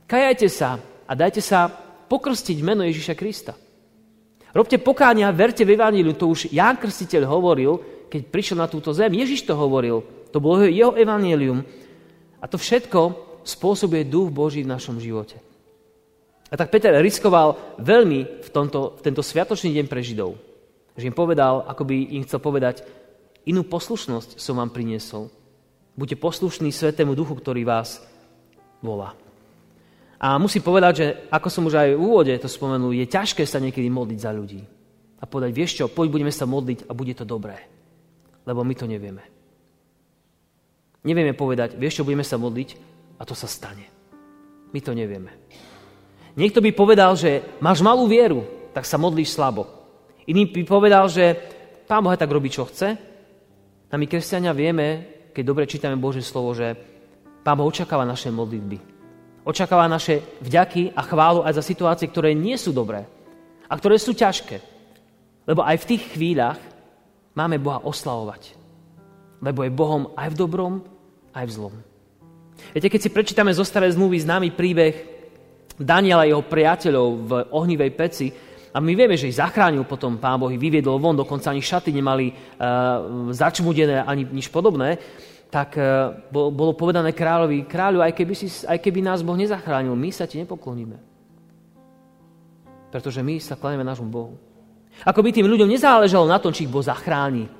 kajajte 0.05 0.49
sa 0.53 0.77
a 1.09 1.12
dajte 1.17 1.41
sa 1.41 1.73
pokrstiť 2.09 2.59
meno 2.61 2.85
Ježiša 2.85 3.17
Krista. 3.17 3.56
Robte 4.53 4.77
pokáňa, 4.77 5.32
verte 5.32 5.65
v 5.65 5.72
Evaníliu, 5.81 6.13
to 6.13 6.29
už 6.29 6.53
Ján 6.53 6.77
Krstiteľ 6.77 7.25
hovoril, 7.25 7.81
keď 8.13 8.29
prišiel 8.29 8.61
na 8.61 8.69
túto 8.69 8.93
zem. 8.93 9.08
Ježiš 9.17 9.49
to 9.49 9.56
hovoril, 9.56 10.05
to 10.29 10.37
bolo 10.37 10.69
jeho 10.69 10.93
Evanílium. 10.93 11.65
A 12.37 12.44
to 12.44 12.61
všetko 12.61 13.17
spôsobuje 13.49 14.05
duch 14.05 14.29
Boží 14.29 14.61
v 14.61 14.69
našom 14.69 15.01
živote. 15.01 15.41
A 16.53 16.55
tak 16.61 16.69
Peter 16.69 16.93
riskoval 17.01 17.81
veľmi 17.81 18.44
v, 18.44 18.49
tomto, 18.53 19.01
v 19.01 19.01
tento 19.01 19.25
sviatočný 19.25 19.73
deň 19.73 19.87
pre 19.89 20.05
Židov. 20.05 20.37
Že 20.93 21.09
im 21.09 21.17
povedal, 21.17 21.65
ako 21.65 21.89
by 21.89 21.97
im 22.13 22.29
chcel 22.29 22.44
povedať, 22.44 22.85
Inú 23.43 23.67
poslušnosť 23.67 24.39
som 24.39 24.63
vám 24.63 24.71
priniesol. 24.71 25.27
Buďte 25.99 26.23
poslušní 26.23 26.71
Svetému 26.71 27.19
Duchu, 27.19 27.35
ktorý 27.35 27.67
vás 27.67 27.99
volá. 28.79 29.19
A 30.23 30.39
musím 30.39 30.63
povedať, 30.63 30.93
že 30.94 31.06
ako 31.27 31.49
som 31.51 31.67
už 31.67 31.75
aj 31.75 31.89
v 31.99 32.03
úvode 32.03 32.35
to 32.39 32.47
spomenul, 32.47 32.94
je 32.94 33.03
ťažké 33.11 33.43
sa 33.43 33.59
niekedy 33.59 33.91
modliť 33.91 34.19
za 34.23 34.31
ľudí. 34.31 34.63
A 35.19 35.27
povedať, 35.27 35.51
vieš 35.51 35.82
čo, 35.82 35.91
poď 35.91 36.15
budeme 36.15 36.31
sa 36.31 36.47
modliť 36.47 36.87
a 36.87 36.94
bude 36.94 37.15
to 37.19 37.27
dobré. 37.27 37.59
Lebo 38.47 38.63
my 38.63 38.75
to 38.79 38.87
nevieme. 38.87 39.27
Nevieme 41.03 41.35
povedať, 41.35 41.75
vieš 41.75 41.99
čo, 41.99 42.06
budeme 42.06 42.23
sa 42.23 42.39
modliť 42.39 42.79
a 43.19 43.27
to 43.27 43.35
sa 43.35 43.51
stane. 43.51 43.91
My 44.71 44.79
to 44.79 44.94
nevieme. 44.94 45.35
Niekto 46.32 46.65
by 46.65 46.70
povedal, 46.72 47.12
že 47.12 47.44
máš 47.60 47.84
malú 47.84 48.08
vieru, 48.08 48.48
tak 48.72 48.89
sa 48.89 48.96
modlíš 48.96 49.36
slabo. 49.36 49.69
Iný 50.24 50.48
by 50.48 50.65
povedal, 50.65 51.05
že 51.12 51.36
Pán 51.84 52.01
Boh 52.01 52.17
tak 52.17 52.32
robí, 52.32 52.48
čo 52.48 52.65
chce 52.65 52.96
a 53.93 53.94
my, 54.01 54.08
kresťania, 54.08 54.56
vieme, 54.56 55.05
keď 55.36 55.44
dobre 55.44 55.69
čítame 55.69 56.01
Božie 56.01 56.24
slovo, 56.24 56.56
že 56.56 56.72
Pán 57.44 57.60
Boh 57.60 57.69
očakáva 57.69 58.08
naše 58.08 58.32
modlitby. 58.32 58.81
Očakáva 59.44 59.84
naše 59.84 60.24
vďaky 60.41 60.96
a 60.96 61.05
chválu 61.05 61.44
aj 61.44 61.60
za 61.60 61.65
situácie, 61.67 62.08
ktoré 62.08 62.32
nie 62.32 62.56
sú 62.56 62.72
dobré 62.72 63.05
a 63.69 63.74
ktoré 63.77 64.01
sú 64.01 64.17
ťažké. 64.17 64.65
Lebo 65.44 65.60
aj 65.60 65.84
v 65.84 65.89
tých 65.93 66.03
chvíľach 66.17 66.56
máme 67.36 67.60
Boha 67.60 67.84
oslavovať. 67.84 68.56
Lebo 69.44 69.67
je 69.67 69.74
Bohom 69.74 70.17
aj 70.17 70.32
v 70.32 70.39
dobrom, 70.39 70.74
aj 71.36 71.44
v 71.44 71.53
zlom. 71.53 71.74
Viete, 72.72 72.89
keď 72.89 73.01
si 73.05 73.10
prečítame 73.12 73.53
zo 73.53 73.67
starej 73.67 73.98
zmluvy 73.98 74.22
známy 74.22 74.48
príbeh 74.56 75.12
Daniela 75.82 76.24
a 76.24 76.31
jeho 76.31 76.46
priateľov 76.46 77.08
v 77.27 77.31
ohnivej 77.51 77.93
peci, 77.93 78.27
a 78.72 78.81
my 78.81 78.96
vieme, 78.96 79.20
že 79.20 79.29
ich 79.29 79.36
zachránil 79.36 79.84
potom 79.84 80.17
Pán 80.17 80.41
Boh, 80.41 80.48
vyviedol 80.48 80.96
von, 80.96 81.12
dokonca 81.12 81.53
ani 81.53 81.60
šaty 81.60 81.93
nemali 81.93 82.32
uh, 82.32 83.29
začmudené, 83.29 84.01
ani 84.01 84.24
nič 84.24 84.48
podobné. 84.48 84.96
Tak 85.53 85.77
uh, 85.77 85.84
bolo 86.32 86.72
povedané 86.72 87.12
kráľovi, 87.12 87.69
kráľu, 87.69 88.01
aj 88.01 88.17
keby, 88.17 88.32
si, 88.32 88.48
aj 88.65 88.81
keby 88.81 89.05
nás 89.05 89.20
Boh 89.20 89.36
nezachránil, 89.36 89.93
my 89.93 90.08
sa 90.08 90.24
ti 90.24 90.41
nepokloníme. 90.41 90.96
Pretože 92.89 93.20
my 93.20 93.36
sa 93.44 93.60
klaneme 93.60 93.84
nášmu 93.84 94.08
Bohu. 94.08 94.41
Ako 95.05 95.20
by 95.20 95.36
tým 95.36 95.53
ľuďom 95.53 95.69
nezáležalo 95.69 96.24
na 96.24 96.41
tom, 96.41 96.56
či 96.56 96.65
ich 96.65 96.72
Boh 96.72 96.81
zachráni, 96.81 97.53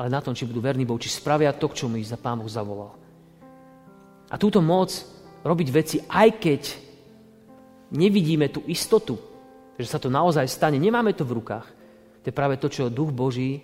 ale 0.00 0.08
na 0.08 0.24
tom, 0.24 0.32
či 0.32 0.48
budú 0.48 0.64
verní 0.64 0.88
Bohu, 0.88 0.96
či 0.96 1.12
spravia 1.12 1.52
to, 1.52 1.68
k 1.68 1.84
čomu 1.84 2.00
ich 2.00 2.08
za 2.08 2.16
Pán 2.16 2.40
Boh 2.40 2.48
zavolal. 2.48 2.96
A 4.32 4.40
túto 4.40 4.64
moc 4.64 4.96
robiť 5.44 5.68
veci, 5.68 5.96
aj 6.00 6.28
keď 6.40 6.62
nevidíme 7.92 8.50
tú 8.50 8.64
istotu, 8.66 9.18
že 9.76 9.86
sa 9.86 10.00
to 10.00 10.08
naozaj 10.08 10.48
stane, 10.48 10.80
nemáme 10.80 11.12
to 11.12 11.22
v 11.22 11.36
rukách. 11.38 11.66
To 12.22 12.24
je 12.26 12.34
práve 12.34 12.58
to, 12.58 12.66
čo 12.66 12.90
Duch 12.90 13.12
Boží 13.12 13.62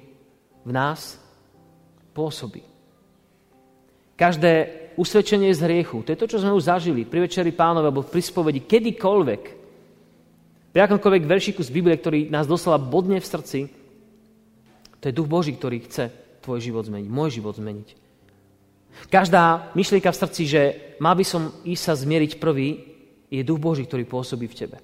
v 0.62 0.71
nás 0.71 1.19
pôsobí. 2.14 2.62
Každé 4.14 4.52
usvedčenie 4.95 5.50
z 5.50 5.64
hriechu, 5.67 6.05
to 6.05 6.12
je 6.12 6.21
to, 6.21 6.31
čo 6.31 6.38
sme 6.45 6.52
už 6.52 6.69
zažili 6.69 7.09
pri 7.09 7.26
Večeri 7.26 7.50
Pánove 7.50 7.88
alebo 7.88 8.07
pri 8.07 8.23
spovedi, 8.23 8.62
kedykoľvek, 8.62 9.43
pri 10.73 10.79
akomkoľvek 10.85 11.25
veršiku 11.25 11.64
z 11.64 11.75
Biblie, 11.75 11.97
ktorý 11.97 12.29
nás 12.29 12.47
doslova 12.47 12.79
bodne 12.79 13.19
v 13.19 13.26
srdci, 13.26 13.61
to 15.00 15.11
je 15.11 15.17
Duch 15.17 15.26
Boží, 15.26 15.57
ktorý 15.57 15.83
chce 15.83 16.12
tvoj 16.45 16.62
život 16.62 16.87
zmeniť, 16.87 17.09
môj 17.11 17.43
život 17.43 17.57
zmeniť. 17.57 17.88
Každá 19.09 19.73
myšlienka 19.73 20.12
v 20.12 20.21
srdci, 20.21 20.43
že 20.47 20.62
mal 21.00 21.17
by 21.17 21.25
som 21.25 21.50
ísť 21.64 21.83
sa 21.83 21.95
zmieriť 21.97 22.37
prvý, 22.37 22.92
je 23.33 23.41
Duch 23.41 23.57
Boží, 23.57 23.89
ktorý 23.89 24.05
pôsobí 24.05 24.45
v 24.45 24.59
tebe. 24.61 24.77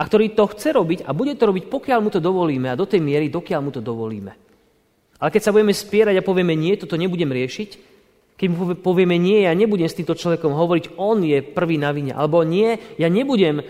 A 0.00 0.02
ktorý 0.08 0.32
to 0.32 0.48
chce 0.48 0.72
robiť 0.72 1.04
a 1.04 1.12
bude 1.12 1.36
to 1.36 1.44
robiť, 1.44 1.68
pokiaľ 1.68 1.98
mu 2.00 2.08
to 2.08 2.24
dovolíme 2.24 2.72
a 2.72 2.78
do 2.78 2.88
tej 2.88 3.04
miery, 3.04 3.28
dokiaľ 3.28 3.60
mu 3.60 3.70
to 3.74 3.84
dovolíme. 3.84 4.32
Ale 5.18 5.28
keď 5.34 5.42
sa 5.44 5.52
budeme 5.52 5.74
spierať 5.74 6.16
a 6.16 6.24
povieme, 6.24 6.56
nie, 6.56 6.78
toto 6.78 6.96
nebudem 6.96 7.28
riešiť, 7.28 7.70
keď 8.38 8.46
mu 8.54 8.78
povieme 8.78 9.18
nie, 9.18 9.42
ja 9.42 9.52
nebudem 9.52 9.90
s 9.90 9.98
týmto 9.98 10.14
človekom 10.14 10.54
hovoriť, 10.54 10.94
on 10.94 11.26
je 11.26 11.42
prvý 11.42 11.74
na 11.74 11.90
vine. 11.90 12.14
Alebo 12.14 12.46
nie, 12.46 12.78
ja 12.94 13.10
nebudem 13.10 13.66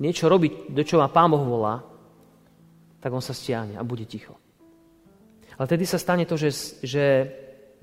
niečo 0.00 0.32
robiť, 0.32 0.72
do 0.72 0.80
čo 0.80 0.96
ma 0.96 1.12
Pán 1.12 1.28
Boh 1.28 1.44
volá, 1.44 1.84
tak 3.04 3.12
on 3.12 3.20
sa 3.20 3.36
stiahne 3.36 3.76
a 3.76 3.84
bude 3.84 4.08
ticho. 4.08 4.32
Ale 5.60 5.68
tedy 5.68 5.84
sa 5.84 6.00
stane 6.00 6.24
to, 6.24 6.40
že, 6.40 6.80
že 6.80 7.04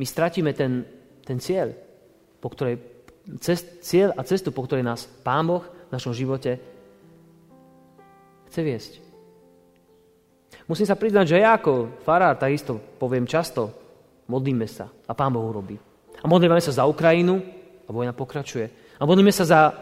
my 0.02 0.06
stratíme 0.08 0.50
ten, 0.58 0.82
ten 1.22 1.38
cieľ, 1.38 1.78
po 2.42 2.50
ktorej, 2.50 2.99
cest, 3.38 3.86
cieľ 3.86 4.18
a 4.18 4.26
cestu, 4.26 4.50
po 4.50 4.66
ktorej 4.66 4.82
nás 4.82 5.06
Pán 5.22 5.46
Boh 5.46 5.62
v 5.62 5.94
našom 5.94 6.18
živote 6.18 6.58
chce 8.50 8.62
viesť. 8.66 8.94
Musím 10.66 10.90
sa 10.90 10.98
priznať, 10.98 11.26
že 11.38 11.42
ja 11.42 11.54
ako 11.54 12.02
farár 12.02 12.34
takisto 12.38 12.82
poviem 12.98 13.30
často, 13.30 13.80
Modlíme 14.30 14.70
sa 14.70 14.86
a 15.10 15.18
Pán 15.18 15.34
Boh 15.34 15.42
urobí. 15.42 15.74
A 16.22 16.26
modlíme 16.30 16.62
sa 16.62 16.70
za 16.70 16.86
Ukrajinu 16.86 17.42
a 17.86 17.90
vojna 17.90 18.14
pokračuje. 18.14 18.70
A 19.02 19.04
modlíme 19.10 19.34
sa 19.34 19.42
za 19.42 19.62
e, 19.66 19.74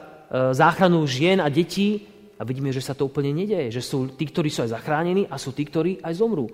záchranu 0.56 1.04
žien 1.04 1.44
a 1.44 1.52
detí 1.52 2.08
a 2.40 2.48
vidíme, 2.48 2.72
že 2.72 2.80
sa 2.80 2.96
to 2.96 3.12
úplne 3.12 3.36
nedeje. 3.36 3.76
Že 3.76 3.82
sú 3.84 3.98
tí, 4.16 4.24
ktorí 4.24 4.48
sú 4.48 4.64
aj 4.64 4.80
zachránení 4.80 5.28
a 5.28 5.36
sú 5.36 5.52
tí, 5.52 5.68
ktorí 5.68 6.00
aj 6.00 6.16
zomrú. 6.16 6.48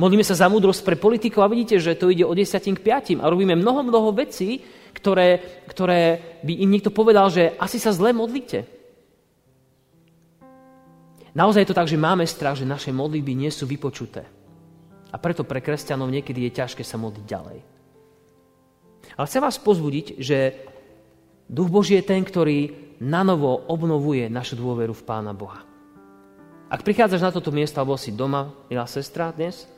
Modlíme 0.00 0.24
sa 0.24 0.32
za 0.32 0.48
múdrosť 0.48 0.80
pre 0.88 0.96
politikov 0.96 1.44
a 1.44 1.52
vidíte, 1.52 1.76
že 1.76 2.00
to 2.00 2.08
ide 2.08 2.24
od 2.24 2.32
10 2.32 2.48
k 2.56 2.80
5 2.80 3.20
a 3.20 3.28
robíme 3.28 3.52
mnoho, 3.52 3.84
mnoho 3.84 4.16
vecí, 4.16 4.64
ktoré, 4.94 5.42
ktoré 5.66 6.22
by 6.46 6.52
im 6.62 6.70
niekto 6.70 6.94
povedal, 6.94 7.28
že 7.28 7.52
asi 7.58 7.82
sa 7.82 7.90
zle 7.90 8.14
modlíte. 8.14 8.64
Naozaj 11.34 11.66
je 11.66 11.70
to 11.74 11.78
tak, 11.78 11.90
že 11.90 11.98
máme 11.98 12.22
strach, 12.30 12.54
že 12.54 12.64
naše 12.64 12.94
modlitby 12.94 13.34
nie 13.34 13.50
sú 13.50 13.66
vypočuté. 13.66 14.22
A 15.10 15.18
preto 15.18 15.42
pre 15.42 15.58
kresťanov 15.58 16.10
niekedy 16.10 16.46
je 16.46 16.56
ťažké 16.62 16.86
sa 16.86 16.94
modliť 16.94 17.24
ďalej. 17.26 17.58
Ale 19.18 19.26
chcem 19.26 19.42
vás 19.42 19.58
pozbudiť, 19.58 20.06
že 20.22 20.38
Duch 21.50 21.68
Boží 21.68 21.98
je 21.98 22.06
ten, 22.06 22.22
ktorý 22.22 22.70
nanovo 23.02 23.66
obnovuje 23.66 24.30
našu 24.30 24.54
dôveru 24.56 24.94
v 24.94 25.06
Pána 25.06 25.34
Boha. 25.34 25.66
Ak 26.70 26.82
prichádzaš 26.82 27.22
na 27.22 27.30
toto 27.34 27.52
miesto, 27.52 27.78
alebo 27.78 27.98
si 27.98 28.14
doma, 28.14 28.50
milá 28.70 28.86
sestra, 28.88 29.34
dnes, 29.34 29.68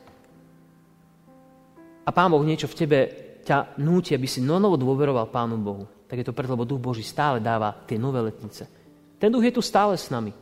a 2.07 2.09
Pán 2.15 2.31
Boh 2.31 2.41
niečo 2.45 2.71
v 2.71 2.77
tebe 2.79 2.99
ťa 3.47 3.79
núti, 3.79 4.11
aby 4.11 4.27
si 4.27 4.43
novo 4.43 4.75
dôveroval 4.75 5.31
Pánu 5.31 5.55
Bohu, 5.55 5.87
tak 6.03 6.19
je 6.19 6.27
to 6.27 6.35
preto, 6.35 6.51
lebo 6.51 6.67
Duch 6.67 6.83
Boží 6.83 7.07
stále 7.07 7.39
dáva 7.39 7.71
tie 7.87 7.95
nové 7.95 8.19
letnice. 8.19 8.67
Ten 9.15 9.31
duch 9.31 9.47
je 9.47 9.55
tu 9.55 9.63
stále 9.63 9.95
s 9.95 10.11
nami 10.11 10.35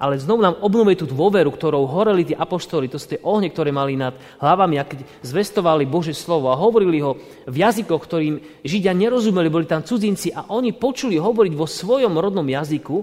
ale 0.00 0.16
znovu 0.16 0.40
nám 0.40 0.56
obnovuje 0.64 0.96
tú 0.96 1.04
dôveru, 1.04 1.52
ktorou 1.52 1.84
horeli 1.84 2.24
tí 2.24 2.32
apoštoli, 2.32 2.88
to 2.88 2.96
sú 2.96 3.14
tie 3.14 3.20
ohne, 3.20 3.52
ktoré 3.52 3.68
mali 3.68 4.00
nad 4.00 4.16
hlavami 4.40 4.80
a 4.80 4.88
keď 4.88 5.04
zvestovali 5.20 5.84
Bože 5.84 6.16
slovo 6.16 6.48
a 6.48 6.56
hovorili 6.56 7.04
ho 7.04 7.20
v 7.44 7.56
jazykoch, 7.60 8.00
ktorým 8.00 8.64
Židia 8.64 8.96
nerozumeli, 8.96 9.52
boli 9.52 9.68
tam 9.68 9.84
cudzinci 9.84 10.32
a 10.32 10.48
oni 10.48 10.72
počuli 10.72 11.20
hovoriť 11.20 11.52
vo 11.52 11.68
svojom 11.68 12.16
rodnom 12.16 12.48
jazyku, 12.48 12.96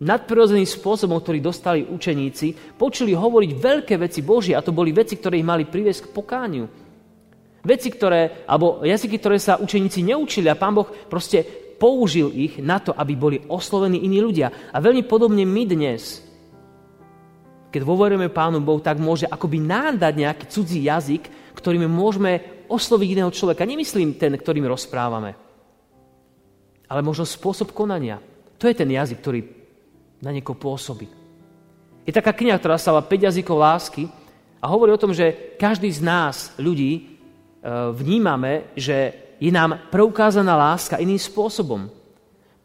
nadprirodzeným 0.00 0.64
spôsobom, 0.64 1.20
ktorý 1.20 1.44
dostali 1.44 1.84
učeníci, 1.84 2.80
počuli 2.80 3.12
hovoriť 3.12 3.50
veľké 3.52 3.94
veci 4.00 4.24
Božie 4.24 4.56
a 4.56 4.64
to 4.64 4.72
boli 4.72 4.96
veci, 4.96 5.20
ktoré 5.20 5.44
ich 5.44 5.44
mali 5.44 5.68
priviesť 5.68 6.08
k 6.08 6.12
pokániu. 6.16 6.64
Veci, 7.66 7.90
ktoré, 7.90 8.46
alebo 8.46 8.86
jazyky, 8.86 9.18
ktoré 9.18 9.42
sa 9.42 9.58
učeníci 9.58 10.06
neučili 10.06 10.46
a 10.46 10.54
pán 10.54 10.78
Boh 10.78 10.86
proste 11.10 11.42
použil 11.76 12.30
ich 12.30 12.62
na 12.62 12.78
to, 12.78 12.94
aby 12.94 13.12
boli 13.18 13.36
oslovení 13.50 14.06
iní 14.06 14.22
ľudia. 14.22 14.70
A 14.70 14.78
veľmi 14.78 15.02
podobne 15.04 15.42
my 15.42 15.62
dnes, 15.66 16.22
keď 17.74 17.82
dôverujeme 17.82 18.30
Pánu 18.30 18.62
Bohu, 18.62 18.78
tak 18.78 19.02
môže 19.02 19.26
akoby 19.26 19.58
nám 19.60 19.98
dať 19.98 20.14
nejaký 20.14 20.44
cudzí 20.46 20.86
jazyk, 20.86 21.52
ktorým 21.58 21.90
môžeme 21.90 22.64
osloviť 22.70 23.08
iného 23.18 23.30
človeka. 23.34 23.66
Nemyslím 23.66 24.14
ten, 24.14 24.32
ktorým 24.38 24.70
rozprávame, 24.70 25.34
ale 26.86 27.00
možno 27.02 27.26
spôsob 27.26 27.74
konania. 27.74 28.22
To 28.56 28.70
je 28.70 28.78
ten 28.78 28.88
jazyk, 28.88 29.18
ktorý 29.20 29.40
na 30.22 30.30
niekoho 30.32 30.56
pôsobí. 30.56 31.10
Je 32.06 32.14
taká 32.14 32.30
kniha, 32.30 32.56
ktorá 32.56 32.78
sa 32.78 32.94
volá 32.94 33.02
5 33.02 33.26
jazykov 33.26 33.58
lásky 33.58 34.06
a 34.62 34.70
hovorí 34.70 34.94
o 34.94 35.02
tom, 35.02 35.10
že 35.10 35.58
každý 35.58 35.90
z 35.90 36.00
nás, 36.00 36.54
ľudí, 36.56 37.15
vnímame, 37.94 38.70
že 38.78 39.12
je 39.36 39.50
nám 39.52 39.90
preukázaná 39.92 40.56
láska 40.56 41.02
iným 41.02 41.18
spôsobom. 41.18 41.90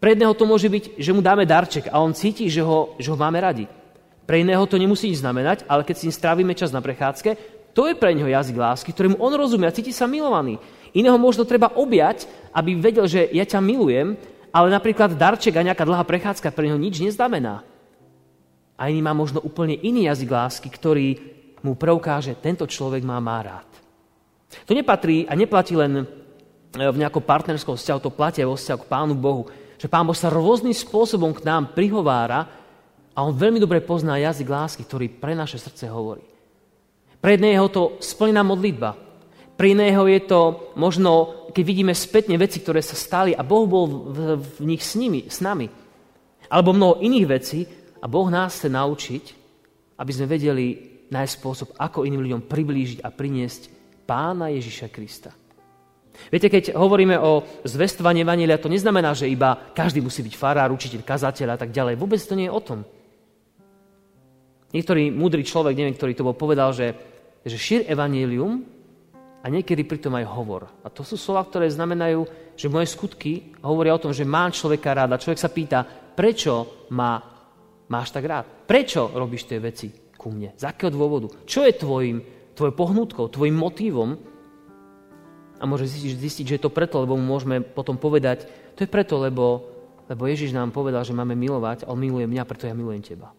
Pre 0.01 0.09
jedného 0.13 0.33
to 0.33 0.49
môže 0.49 0.65
byť, 0.65 0.97
že 0.97 1.13
mu 1.13 1.21
dáme 1.21 1.45
darček 1.45 1.89
a 1.91 2.01
on 2.01 2.15
cíti, 2.15 2.49
že 2.49 2.65
ho, 2.65 2.97
že 2.97 3.13
ho 3.13 3.17
máme 3.17 3.37
radi. 3.37 3.69
Pre 4.25 4.37
iného 4.39 4.63
to 4.65 4.79
nemusí 4.79 5.11
nič 5.11 5.21
znamenať, 5.21 5.67
ale 5.69 5.85
keď 5.85 5.95
si 5.97 6.05
ním 6.09 6.15
strávime 6.15 6.53
čas 6.57 6.73
na 6.73 6.81
prechádzke, 6.81 7.37
to 7.71 7.87
je 7.87 7.95
pre 7.95 8.11
neho 8.11 8.27
jazyk 8.27 8.57
lásky, 8.57 8.89
ktorému 8.91 9.19
on 9.19 9.33
rozumie 9.35 9.67
a 9.67 9.75
cíti 9.75 9.95
sa 9.95 10.09
milovaný. 10.09 10.59
Iného 10.91 11.15
možno 11.15 11.47
treba 11.47 11.71
objať, 11.71 12.27
aby 12.51 12.75
vedel, 12.75 13.07
že 13.07 13.31
ja 13.31 13.47
ťa 13.47 13.63
milujem, 13.63 14.19
ale 14.51 14.67
napríklad 14.67 15.15
darček 15.15 15.55
a 15.55 15.63
nejaká 15.63 15.87
dlhá 15.87 16.03
prechádzka 16.03 16.51
pre 16.51 16.67
neho 16.67 16.75
nič 16.75 16.99
neznamená. 16.99 17.63
A 18.75 18.91
iný 18.91 18.99
má 18.99 19.15
možno 19.15 19.39
úplne 19.39 19.79
iný 19.79 20.11
jazyk 20.11 20.27
lásky, 20.27 20.67
ktorý 20.67 21.15
mu 21.63 21.79
preukáže, 21.79 22.35
tento 22.35 22.67
človek 22.67 23.05
má 23.07 23.21
má 23.23 23.39
rád. 23.39 23.70
To 24.67 24.71
nepatrí 24.75 25.27
a 25.27 25.33
neplatí 25.35 25.75
len 25.75 26.07
E, 26.71 26.87
v 26.87 27.01
nejakom 27.03 27.23
partnerskom 27.23 27.75
vzťahu, 27.75 27.99
to 27.99 28.15
platia 28.15 28.47
vo 28.47 28.55
vzťahu 28.55 28.79
k 28.79 28.89
Pánu 28.89 29.13
Bohu. 29.19 29.43
Že 29.75 29.91
Pán 29.91 30.07
Boh 30.07 30.15
sa 30.15 30.31
rôznym 30.31 30.71
spôsobom 30.71 31.35
k 31.35 31.43
nám 31.43 31.75
prihovára 31.75 32.47
a 33.11 33.19
On 33.27 33.35
veľmi 33.35 33.59
dobre 33.59 33.83
pozná 33.83 34.15
jazyk 34.15 34.47
lásky, 34.47 34.87
ktorý 34.87 35.11
pre 35.11 35.35
naše 35.35 35.59
srdce 35.59 35.91
hovorí. 35.91 36.23
Pre 37.19 37.31
jedného 37.35 37.67
to 37.67 37.99
splnená 37.99 38.41
modlitba. 38.41 38.95
Pre 39.59 39.67
iného 39.67 40.07
je 40.07 40.19
to 40.25 40.71
možno, 40.79 41.43
keď 41.51 41.63
vidíme 41.67 41.93
spätne 41.93 42.39
veci, 42.39 42.63
ktoré 42.63 42.79
sa 42.79 42.95
stali 42.95 43.35
a 43.35 43.43
Boh 43.43 43.67
bol 43.67 43.85
v, 43.85 44.17
v, 44.39 44.57
nich 44.63 44.81
s 44.81 44.95
nimi, 44.95 45.27
s 45.27 45.43
nami. 45.43 45.67
Alebo 46.47 46.71
mnoho 46.71 47.03
iných 47.03 47.27
vecí 47.27 47.67
a 47.99 48.07
Boh 48.07 48.31
nás 48.31 48.57
chce 48.57 48.71
naučiť, 48.71 49.23
aby 49.99 50.11
sme 50.15 50.25
vedeli 50.31 50.65
nájsť 51.11 51.33
spôsob, 51.35 51.67
ako 51.77 52.07
iným 52.07 52.23
ľuďom 52.25 52.41
priblížiť 52.47 53.03
a 53.03 53.11
priniesť 53.11 53.80
Pána 54.05 54.51
Ježiša 54.51 54.87
Krista. 54.91 55.31
Viete, 56.29 56.51
keď 56.51 56.75
hovoríme 56.75 57.17
o 57.17 57.63
zvestovaní 57.63 58.21
Evangelia, 58.21 58.61
to 58.61 58.69
neznamená, 58.69 59.15
že 59.15 59.31
iba 59.31 59.71
každý 59.71 60.03
musí 60.03 60.21
byť 60.21 60.35
farár, 60.35 60.69
učiteľ, 60.75 61.01
kazateľ 61.01 61.55
a 61.55 61.57
tak 61.57 61.71
ďalej. 61.71 61.97
Vôbec 61.97 62.19
to 62.19 62.35
nie 62.35 62.51
je 62.51 62.53
o 62.53 62.61
tom. 62.61 62.83
Niektorý 64.71 65.11
múdry 65.11 65.43
človek, 65.43 65.75
neviem, 65.75 65.95
ktorý 65.95 66.13
to 66.15 66.27
bol, 66.27 66.35
povedal, 66.35 66.71
že, 66.71 66.95
že 67.43 67.57
šír 67.59 67.81
Evangelium 67.87 68.63
a 69.43 69.45
niekedy 69.51 69.83
pritom 69.83 70.15
aj 70.15 70.29
hovor. 70.31 70.69
A 70.85 70.87
to 70.87 71.03
sú 71.03 71.19
slova, 71.19 71.43
ktoré 71.43 71.67
znamenajú, 71.67 72.23
že 72.55 72.71
moje 72.71 72.91
skutky 72.91 73.51
hovoria 73.65 73.97
o 73.97 74.03
tom, 74.03 74.13
že 74.15 74.27
mám 74.27 74.53
človeka 74.53 74.95
rád. 74.95 75.17
A 75.17 75.21
človek 75.21 75.39
sa 75.39 75.51
pýta, 75.51 75.83
prečo 76.15 76.87
ma 76.93 77.19
máš 77.89 78.15
tak 78.15 78.23
rád? 78.23 78.45
Prečo 78.63 79.11
robíš 79.11 79.49
tie 79.49 79.59
veci 79.59 79.91
ku 80.15 80.31
mne? 80.31 80.55
Z 80.55 80.69
akého 80.69 80.93
dôvodu? 80.93 81.27
Čo 81.43 81.67
je 81.67 81.73
tvojim, 81.75 82.17
tvojou 82.61 82.77
pohnutkou, 82.77 83.25
tvojim 83.33 83.57
motívom, 83.57 84.21
a 85.61 85.69
môže 85.69 85.85
zistiť, 85.85 86.13
zistiť, 86.17 86.45
že 86.45 86.55
je 86.57 86.63
to 86.65 86.73
preto, 86.73 86.97
lebo 87.05 87.13
mu 87.13 87.21
môžeme 87.21 87.61
potom 87.61 87.93
povedať, 87.93 88.49
to 88.73 88.81
je 88.81 88.89
preto, 88.89 89.21
lebo, 89.21 89.61
lebo 90.09 90.25
Ježiš 90.25 90.57
nám 90.57 90.73
povedal, 90.73 91.05
že 91.05 91.13
máme 91.13 91.37
milovať 91.37 91.85
a 91.85 91.93
on 91.93 92.01
miluje 92.01 92.25
mňa, 92.25 92.49
preto 92.49 92.65
ja 92.65 92.73
milujem 92.73 93.05
teba. 93.05 93.29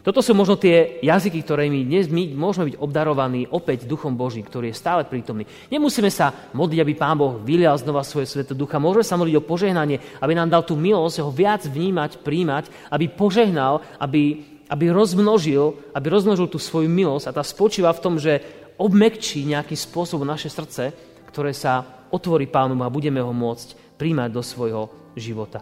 Toto 0.00 0.24
sú 0.24 0.32
možno 0.32 0.56
tie 0.56 0.96
jazyky, 1.04 1.44
ktorými 1.44 1.84
dnes 1.84 2.08
my 2.08 2.32
môžeme 2.32 2.72
byť 2.72 2.80
obdarovaní 2.80 3.44
opäť 3.52 3.84
Duchom 3.84 4.16
Božím, 4.16 4.48
ktorý 4.48 4.72
je 4.72 4.80
stále 4.80 5.04
prítomný. 5.04 5.44
Nemusíme 5.68 6.08
sa 6.08 6.32
modliť, 6.56 6.80
aby 6.80 6.92
Pán 6.96 7.20
Boh 7.20 7.36
vylial 7.36 7.76
znova 7.76 8.00
svoje 8.00 8.24
sveto 8.24 8.56
ducha. 8.56 8.80
Môžeme 8.80 9.04
sa 9.04 9.20
modliť 9.20 9.36
o 9.36 9.44
požehnanie, 9.44 10.00
aby 10.24 10.32
nám 10.32 10.48
dal 10.48 10.64
tú 10.64 10.72
milosť, 10.72 11.20
ho 11.20 11.28
viac 11.28 11.68
vnímať, 11.68 12.24
príjmať, 12.24 12.72
aby 12.88 13.12
požehnal, 13.12 13.84
aby, 14.00 14.40
aby 14.70 14.94
rozmnožil, 14.94 15.74
aby 15.90 16.06
rozmnožil 16.06 16.46
tú 16.46 16.62
svoju 16.62 16.86
milosť 16.86 17.26
a 17.26 17.36
tá 17.36 17.42
spočíva 17.42 17.90
v 17.90 18.02
tom, 18.02 18.14
že 18.22 18.38
obmekčí 18.78 19.42
nejakým 19.42 19.74
spôsobom 19.74 20.22
naše 20.22 20.46
srdce, 20.46 20.94
ktoré 21.26 21.50
sa 21.50 22.06
otvorí 22.14 22.46
Pánu 22.46 22.78
a 22.78 22.88
budeme 22.88 23.18
ho 23.18 23.34
môcť 23.34 23.98
príjmať 23.98 24.30
do 24.30 24.42
svojho 24.46 24.82
života. 25.18 25.60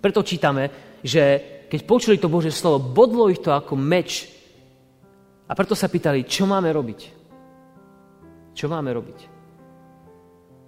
Preto 0.00 0.24
čítame, 0.24 0.96
že 1.04 1.40
keď 1.68 1.80
počuli 1.84 2.16
to 2.16 2.32
Božie 2.32 2.50
slovo, 2.50 2.80
bodlo 2.80 3.28
ich 3.28 3.40
to 3.40 3.52
ako 3.52 3.76
meč. 3.76 4.28
A 5.44 5.52
preto 5.52 5.76
sa 5.76 5.92
pýtali, 5.92 6.24
čo 6.24 6.48
máme 6.48 6.72
robiť? 6.72 7.00
Čo 8.56 8.66
máme 8.72 8.88
robiť? 8.92 9.18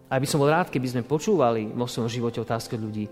A 0.07 0.21
by 0.21 0.27
som 0.29 0.39
bol 0.39 0.53
rád, 0.53 0.71
keby 0.71 0.87
sme 0.87 1.09
počúvali 1.09 1.67
vo 1.73 1.89
svojom 1.89 2.07
živote 2.13 2.39
otázky 2.39 2.79
od 2.79 2.85
ľudí, 2.85 3.07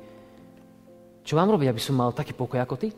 čo 1.24 1.40
mám 1.40 1.48
robiť, 1.48 1.72
aby 1.72 1.80
som 1.80 1.96
mal 1.96 2.12
taký 2.12 2.36
pokoj 2.36 2.60
ako 2.60 2.76
ty? 2.76 2.92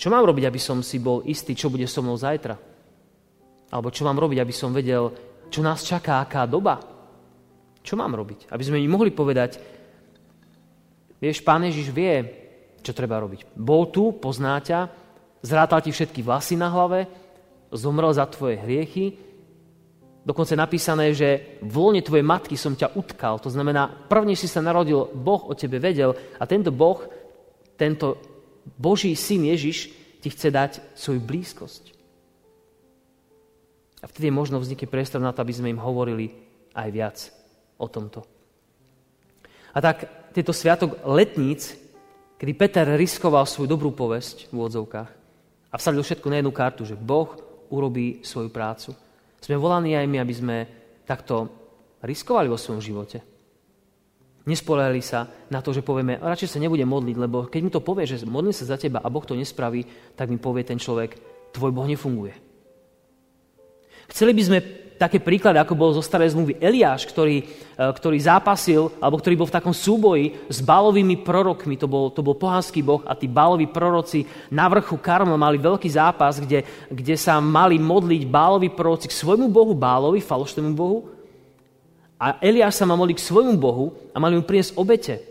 Čo 0.00 0.08
mám 0.08 0.24
robiť, 0.24 0.48
aby 0.48 0.56
som 0.56 0.80
si 0.80 0.96
bol 0.96 1.20
istý, 1.28 1.52
čo 1.52 1.68
bude 1.68 1.84
so 1.84 2.00
mnou 2.00 2.16
zajtra? 2.16 2.56
Alebo 3.68 3.92
čo 3.92 4.08
mám 4.08 4.16
robiť, 4.16 4.40
aby 4.40 4.54
som 4.56 4.72
vedel, 4.72 5.12
čo 5.52 5.60
nás 5.60 5.84
čaká, 5.84 6.24
aká 6.24 6.48
doba? 6.48 6.80
Čo 7.84 8.00
mám 8.00 8.16
robiť? 8.16 8.48
Aby 8.48 8.64
sme 8.64 8.80
im 8.80 8.88
mohli 8.88 9.12
povedať, 9.12 9.60
vieš, 11.20 11.44
Pán 11.44 11.68
Ježiš 11.68 11.92
vie, 11.92 12.16
čo 12.80 12.96
treba 12.96 13.20
robiť. 13.20 13.52
Bol 13.52 13.92
tu, 13.92 14.16
pozná 14.16 14.56
ťa, 14.64 14.88
zrátal 15.44 15.84
ti 15.84 15.92
všetky 15.92 16.24
vlasy 16.24 16.56
na 16.56 16.72
hlave, 16.72 17.04
zomrel 17.68 18.16
za 18.16 18.24
tvoje 18.24 18.56
hriechy, 18.56 19.20
dokonca 20.24 20.56
napísané, 20.56 21.12
že 21.12 21.60
v 21.60 21.76
lone 21.76 22.00
tvojej 22.00 22.24
matky 22.24 22.56
som 22.56 22.72
ťa 22.72 22.96
utkal. 22.96 23.36
To 23.44 23.52
znamená, 23.52 24.08
prvne 24.08 24.32
si 24.32 24.48
sa 24.48 24.64
narodil, 24.64 25.12
Boh 25.12 25.44
o 25.44 25.52
tebe 25.52 25.76
vedel 25.76 26.16
a 26.40 26.48
tento 26.48 26.72
Boh, 26.72 27.04
tento 27.76 28.29
Boží 28.76 29.12
syn 29.16 29.48
Ježiš 29.48 29.92
ti 30.20 30.28
chce 30.28 30.48
dať 30.52 30.72
svoju 30.96 31.20
blízkosť. 31.20 31.84
A 34.00 34.08
vtedy 34.08 34.32
je 34.32 34.38
možno 34.38 34.60
vznikne 34.60 34.88
priestor 34.88 35.20
na 35.20 35.32
to, 35.32 35.44
aby 35.44 35.52
sme 35.52 35.72
im 35.72 35.80
hovorili 35.80 36.32
aj 36.72 36.88
viac 36.88 37.16
o 37.76 37.88
tomto. 37.88 38.24
A 39.70 39.78
tak 39.78 40.08
tieto 40.32 40.56
sviatok 40.56 41.04
letníc 41.04 41.80
kedy 42.40 42.56
Peter 42.56 42.88
riskoval 42.96 43.44
svoju 43.44 43.68
dobrú 43.68 43.92
povesť 43.92 44.48
v 44.48 44.56
úvodzovkách 44.56 45.10
a 45.68 45.74
vsadil 45.76 46.00
všetko 46.00 46.32
na 46.32 46.40
jednu 46.40 46.52
kartu, 46.56 46.88
že 46.88 46.96
Boh 46.96 47.36
urobí 47.68 48.24
svoju 48.24 48.48
prácu. 48.48 48.96
Sme 49.44 49.60
volaní 49.60 49.92
aj 49.92 50.08
my, 50.08 50.18
aby 50.24 50.34
sme 50.34 50.56
takto 51.04 51.52
riskovali 52.00 52.48
vo 52.48 52.56
svojom 52.56 52.80
živote. 52.80 53.20
Nespoliehali 54.50 54.98
sa 54.98 55.30
na 55.46 55.62
to, 55.62 55.70
že 55.70 55.86
povieme, 55.86 56.18
radšej 56.18 56.58
sa 56.58 56.58
nebudem 56.58 56.90
modliť, 56.90 57.16
lebo 57.22 57.46
keď 57.46 57.60
mi 57.62 57.70
to 57.70 57.78
povie, 57.78 58.02
že 58.02 58.26
modlím 58.26 58.50
sa 58.50 58.66
za 58.66 58.74
teba 58.74 58.98
a 58.98 59.06
Boh 59.06 59.22
to 59.22 59.38
nespraví, 59.38 59.86
tak 60.18 60.26
mi 60.26 60.42
povie 60.42 60.66
ten 60.66 60.74
človek, 60.74 61.14
tvoj 61.54 61.70
Boh 61.70 61.86
nefunguje. 61.86 62.34
Chceli 64.10 64.34
by 64.34 64.42
sme 64.42 64.58
také 64.98 65.22
príklady, 65.22 65.56
ako 65.62 65.78
bol 65.78 65.94
zo 65.94 66.02
starej 66.02 66.34
zmluvy 66.34 66.58
Eliáš, 66.58 67.06
ktorý, 67.06 67.40
e, 67.40 67.44
ktorý 67.78 68.18
zápasil, 68.20 68.90
alebo 68.98 69.22
ktorý 69.22 69.38
bol 69.38 69.48
v 69.48 69.56
takom 69.56 69.72
súboji 69.72 70.36
s 70.50 70.58
bálovými 70.60 71.22
prorokmi. 71.22 71.78
To 71.78 71.86
bol, 71.86 72.10
to 72.10 72.20
bol 72.20 72.34
pohanský 72.34 72.82
boh 72.82 73.00
a 73.06 73.14
tí 73.14 73.30
báloví 73.30 73.70
proroci 73.70 74.26
na 74.50 74.66
vrchu 74.66 74.98
Karmel 74.98 75.38
mali 75.38 75.56
veľký 75.56 75.88
zápas, 75.88 76.42
kde, 76.42 76.66
kde 76.90 77.14
sa 77.14 77.40
mali 77.40 77.80
modliť 77.80 78.28
báloví 78.28 78.68
proroci 78.74 79.08
k 79.08 79.14
svojmu 79.14 79.48
bohu 79.48 79.72
Bálovi, 79.72 80.20
falošnému 80.20 80.74
bohu. 80.76 81.19
A 82.20 82.36
Eliáš 82.44 82.76
sa 82.76 82.84
mal 82.84 83.00
modliť 83.00 83.16
k 83.16 83.28
svojmu 83.32 83.56
bohu 83.56 83.96
a 84.12 84.20
mali 84.20 84.36
mu 84.36 84.44
priniesť 84.44 84.76
obete. 84.76 85.24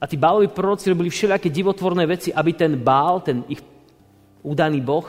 A 0.00 0.08
tí 0.08 0.16
báloví 0.16 0.48
proroci 0.48 0.88
robili 0.88 1.12
všelijaké 1.12 1.52
divotvorné 1.52 2.08
veci, 2.08 2.32
aby 2.32 2.56
ten 2.56 2.72
bál, 2.80 3.20
ten 3.20 3.44
ich 3.52 3.60
údaný 4.40 4.80
boh, 4.80 5.06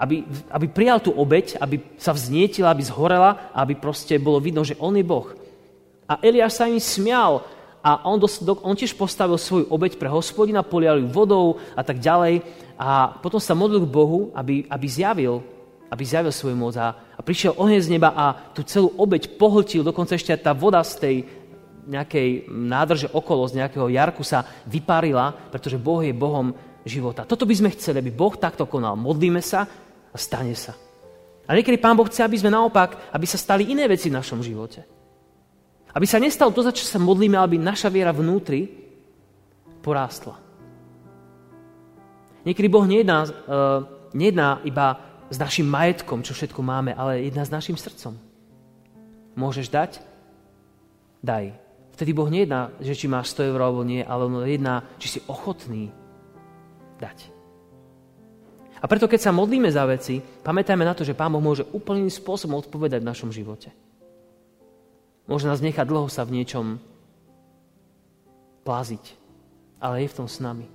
aby, 0.00 0.24
aby 0.48 0.66
prijal 0.72 1.00
tú 1.00 1.12
obeď, 1.12 1.60
aby 1.60 1.80
sa 2.00 2.16
vznietila, 2.16 2.72
aby 2.72 2.84
zhorela, 2.84 3.52
aby 3.52 3.76
proste 3.76 4.16
bolo 4.16 4.40
vidno, 4.40 4.64
že 4.64 4.76
on 4.80 4.96
je 4.96 5.04
Boh. 5.04 5.28
A 6.08 6.16
Eliáš 6.24 6.56
sa 6.56 6.72
im 6.72 6.80
smial 6.80 7.44
a 7.84 8.08
on, 8.08 8.16
dos, 8.16 8.40
do, 8.40 8.56
on 8.64 8.72
tiež 8.72 8.96
postavil 8.96 9.36
svoju 9.36 9.68
obeď 9.68 10.00
pre 10.00 10.08
hospodina, 10.08 10.64
polial 10.64 10.96
ju 11.00 11.08
vodou 11.12 11.60
a 11.76 11.84
tak 11.84 12.00
ďalej. 12.00 12.40
A 12.80 13.12
potom 13.20 13.36
sa 13.36 13.52
modlil 13.52 13.84
k 13.84 13.92
Bohu, 13.92 14.32
aby, 14.32 14.64
aby 14.72 14.86
zjavil 14.88 15.44
aby 15.90 16.02
zjavil 16.06 16.30
svoju 16.30 16.56
moc. 16.56 16.78
A, 16.78 16.94
a 16.94 17.20
prišiel 17.20 17.58
oheň 17.58 17.80
z 17.82 17.92
neba 17.92 18.14
a 18.14 18.54
tú 18.54 18.62
celú 18.62 18.94
obeď 18.94 19.34
pohltil, 19.34 19.82
dokonca 19.82 20.14
ešte 20.14 20.32
tá 20.38 20.54
voda 20.54 20.80
z 20.86 20.94
tej 20.96 21.16
nejakej 21.90 22.46
nádrže 22.46 23.10
okolo, 23.10 23.50
z 23.50 23.58
nejakého 23.58 23.90
jarku 23.90 24.22
sa 24.22 24.46
vyparila, 24.70 25.50
pretože 25.50 25.74
Boh 25.74 25.98
je 26.06 26.14
Bohom 26.14 26.54
života. 26.86 27.26
Toto 27.26 27.42
by 27.42 27.54
sme 27.58 27.74
chceli, 27.74 27.98
aby 27.98 28.14
Boh 28.14 28.32
takto 28.38 28.70
konal. 28.70 28.94
Modlíme 28.94 29.42
sa, 29.42 29.66
a 30.10 30.16
stane 30.18 30.54
sa. 30.54 30.74
A 31.46 31.54
niekedy 31.54 31.82
Pán 31.82 31.98
Boh 31.98 32.06
chce, 32.06 32.22
aby 32.22 32.38
sme 32.38 32.54
naopak, 32.54 33.10
aby 33.10 33.26
sa 33.26 33.38
stali 33.38 33.74
iné 33.74 33.90
veci 33.90 34.06
v 34.06 34.18
našom 34.18 34.38
živote. 34.38 34.86
Aby 35.90 36.06
sa 36.06 36.22
nestalo 36.22 36.54
to, 36.54 36.62
za 36.62 36.70
čo 36.70 36.86
sa 36.86 37.02
modlíme, 37.02 37.34
aby 37.34 37.58
naša 37.58 37.90
viera 37.90 38.14
vnútri 38.14 38.70
porástla. 39.82 40.38
Niekedy 42.46 42.68
Boh 42.70 42.86
nejedná, 42.86 43.26
uh, 43.26 43.30
nejedná 44.14 44.62
iba 44.62 45.09
s 45.30 45.36
našim 45.38 45.64
majetkom, 45.64 46.26
čo 46.26 46.34
všetko 46.34 46.60
máme, 46.60 46.90
ale 46.92 47.22
jedná 47.22 47.46
s 47.46 47.54
našim 47.54 47.78
srdcom. 47.78 48.18
Môžeš 49.38 49.70
dať? 49.70 50.02
Daj. 51.22 51.54
Vtedy 51.94 52.10
Boh 52.10 52.26
nejedná, 52.26 52.74
že 52.82 52.98
či 52.98 53.06
máš 53.06 53.30
100 53.38 53.54
eur 53.54 53.60
alebo 53.62 53.86
nie, 53.86 54.02
ale 54.02 54.26
on 54.26 54.42
jedná, 54.42 54.82
či 54.98 55.16
si 55.16 55.20
ochotný 55.30 55.94
dať. 56.98 57.30
A 58.80 58.88
preto, 58.88 59.04
keď 59.04 59.28
sa 59.28 59.36
modlíme 59.36 59.68
za 59.68 59.84
veci, 59.84 60.18
pamätajme 60.20 60.82
na 60.82 60.96
to, 60.96 61.04
že 61.04 61.12
Pán 61.16 61.30
Boh 61.30 61.44
môže 61.44 61.68
úplným 61.68 62.08
spôsobom 62.08 62.56
odpovedať 62.64 63.04
v 63.04 63.10
našom 63.12 63.28
živote. 63.28 63.68
Môže 65.28 65.46
nás 65.46 65.60
nechať 65.60 65.84
dlho 65.84 66.08
sa 66.08 66.24
v 66.24 66.40
niečom 66.40 66.80
pláziť, 68.64 69.04
ale 69.78 70.02
je 70.02 70.08
v 70.08 70.16
tom 70.16 70.26
s 70.26 70.40
nami. 70.40 70.66